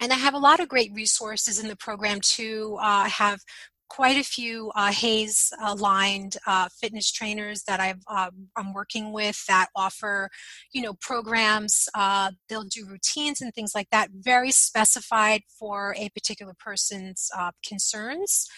and 0.00 0.12
i 0.12 0.16
have 0.16 0.34
a 0.34 0.38
lot 0.38 0.60
of 0.60 0.68
great 0.68 0.92
resources 0.94 1.58
in 1.58 1.68
the 1.68 1.76
program 1.76 2.20
too 2.20 2.76
uh, 2.80 3.04
i 3.04 3.08
have 3.08 3.40
quite 3.88 4.16
a 4.16 4.24
few 4.24 4.70
uh, 4.74 4.92
HAES 4.92 5.52
aligned 5.62 6.36
uh, 6.46 6.68
fitness 6.80 7.10
trainers 7.12 7.62
that 7.64 7.80
i 7.80 7.94
am 8.08 8.48
um, 8.56 8.72
working 8.74 9.12
with 9.12 9.44
that 9.46 9.68
offer, 9.76 10.28
you 10.72 10.82
know, 10.82 10.94
programs. 10.94 11.88
Uh, 11.94 12.32
they'll 12.48 12.64
do 12.64 12.86
routines 12.86 13.40
and 13.40 13.52
things 13.54 13.72
like 13.74 13.88
that, 13.90 14.10
very 14.12 14.50
specified 14.50 15.42
for 15.58 15.94
a 15.98 16.08
particular 16.10 16.54
person's 16.58 17.30
uh, 17.36 17.50
concerns, 17.66 18.48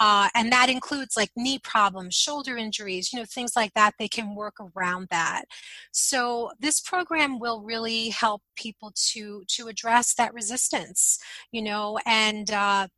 uh, 0.00 0.28
and 0.34 0.50
that 0.52 0.68
includes 0.68 1.16
like 1.16 1.30
knee 1.36 1.58
problems, 1.58 2.14
shoulder 2.14 2.56
injuries, 2.56 3.12
you 3.12 3.18
know, 3.18 3.26
things 3.26 3.52
like 3.56 3.72
that. 3.74 3.94
They 3.98 4.08
can 4.08 4.34
work 4.34 4.54
around 4.60 5.08
that. 5.10 5.44
So 5.92 6.50
this 6.60 6.80
program 6.80 7.38
will 7.38 7.62
really 7.62 8.10
help 8.10 8.42
people 8.56 8.92
to 9.12 9.44
to 9.48 9.68
address 9.68 10.14
that 10.14 10.34
resistance, 10.34 11.18
you 11.52 11.62
know, 11.62 11.98
and 12.06 12.50
uh, 12.50 12.88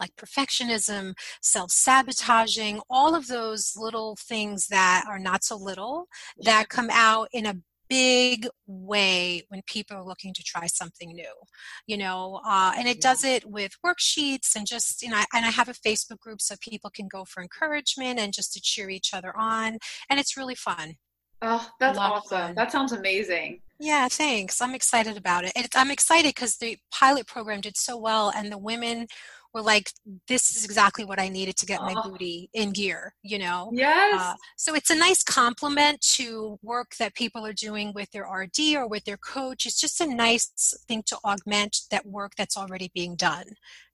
like 0.00 0.14
perfectionism, 0.16 1.14
self 1.42 1.70
sabotaging, 1.70 2.80
all 2.90 3.14
of 3.14 3.28
those 3.28 3.74
little 3.76 4.16
things 4.16 4.68
that 4.68 5.04
are 5.08 5.18
not 5.18 5.44
so 5.44 5.56
little 5.56 6.06
that 6.38 6.68
come 6.68 6.88
out 6.90 7.28
in 7.32 7.46
a 7.46 7.56
big 7.88 8.48
way 8.66 9.42
when 9.48 9.62
people 9.66 9.96
are 9.96 10.04
looking 10.04 10.34
to 10.34 10.42
try 10.42 10.66
something 10.66 11.14
new 11.14 11.32
you 11.86 11.96
know 11.96 12.40
uh, 12.46 12.72
and 12.76 12.88
it 12.88 13.00
does 13.00 13.24
it 13.24 13.44
with 13.44 13.72
worksheets 13.84 14.56
and 14.56 14.66
just 14.66 15.02
you 15.02 15.10
know 15.10 15.22
and 15.32 15.44
i 15.44 15.50
have 15.50 15.68
a 15.68 15.72
facebook 15.72 16.18
group 16.18 16.40
so 16.40 16.54
people 16.60 16.90
can 16.90 17.06
go 17.08 17.24
for 17.24 17.42
encouragement 17.42 18.18
and 18.18 18.32
just 18.32 18.52
to 18.52 18.60
cheer 18.60 18.90
each 18.90 19.14
other 19.14 19.32
on 19.36 19.78
and 20.10 20.18
it's 20.20 20.36
really 20.36 20.54
fun. 20.54 20.96
Oh 21.42 21.68
that's 21.78 21.98
awesome. 21.98 22.54
That 22.54 22.72
sounds 22.72 22.92
amazing. 22.92 23.60
Yeah 23.78 24.08
thanks. 24.08 24.60
I'm 24.62 24.74
excited 24.74 25.16
about 25.16 25.44
it. 25.44 25.52
It's, 25.54 25.76
i'm 25.76 25.90
excited 25.90 26.34
because 26.34 26.56
the 26.56 26.78
pilot 26.90 27.26
program 27.26 27.60
did 27.60 27.76
so 27.76 27.96
well 27.96 28.32
and 28.34 28.50
the 28.50 28.58
women 28.58 29.06
were 29.54 29.62
like, 29.62 29.90
this 30.28 30.54
is 30.54 30.64
exactly 30.64 31.04
what 31.04 31.20
I 31.20 31.28
needed 31.28 31.56
to 31.56 31.66
get 31.66 31.80
my 31.82 31.94
oh. 31.96 32.10
booty 32.10 32.50
in 32.52 32.72
gear, 32.72 33.14
you 33.22 33.38
know? 33.38 33.70
Yes. 33.72 34.20
Uh, 34.20 34.34
so 34.56 34.74
it's 34.74 34.90
a 34.90 34.96
nice 34.96 35.22
complement 35.22 36.00
to 36.02 36.58
work 36.62 36.96
that 36.98 37.14
people 37.14 37.44
are 37.46 37.52
doing 37.52 37.92
with 37.94 38.10
their 38.12 38.24
RD 38.24 38.76
or 38.76 38.88
with 38.88 39.04
their 39.04 39.16
coach. 39.16 39.66
It's 39.66 39.80
just 39.80 40.00
a 40.00 40.06
nice 40.06 40.74
thing 40.88 41.02
to 41.06 41.18
augment 41.24 41.78
that 41.90 42.06
work 42.06 42.32
that's 42.36 42.56
already 42.56 42.90
being 42.94 43.16
done 43.16 43.44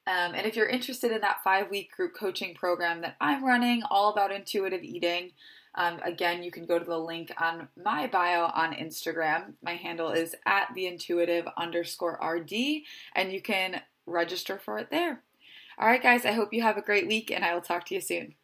Um, 0.07 0.37
and 0.37 0.47
if 0.47 0.55
you're 0.55 0.69
interested 0.69 1.11
in 1.11 1.21
that 1.23 1.43
five 1.43 1.69
week 1.69 1.91
group 1.97 2.15
coaching 2.15 2.55
program 2.55 3.01
that 3.01 3.17
I'm 3.21 3.45
running, 3.45 3.83
all 3.91 4.13
about 4.13 4.31
intuitive 4.31 4.85
eating, 4.85 5.33
um, 5.75 5.99
again, 6.05 6.43
you 6.43 6.51
can 6.51 6.67
go 6.67 6.79
to 6.79 6.85
the 6.85 6.99
link 6.99 7.33
on 7.39 7.69
my 7.83 8.07
bio 8.07 8.51
on 8.55 8.75
Instagram. 8.75 9.55
My 9.63 9.75
handle 9.75 10.11
is 10.11 10.35
at 10.47 10.69
the 10.75 10.87
intuitive 10.87 11.47
underscore 11.57 12.19
RD, 12.23 12.53
and 13.15 13.33
you 13.33 13.43
can 13.43 13.81
register 14.07 14.59
for 14.59 14.79
it 14.79 14.91
there. 14.91 15.23
All 15.79 15.89
right, 15.89 16.03
guys, 16.03 16.25
I 16.25 16.33
hope 16.33 16.53
you 16.53 16.63
have 16.63 16.77
a 16.77 16.83
great 16.83 17.09
week, 17.09 17.31
and 17.31 17.45
I 17.45 17.55
will 17.55 17.61
talk 17.61 17.85
to 17.87 17.95
you 17.95 18.01
soon. 18.01 18.35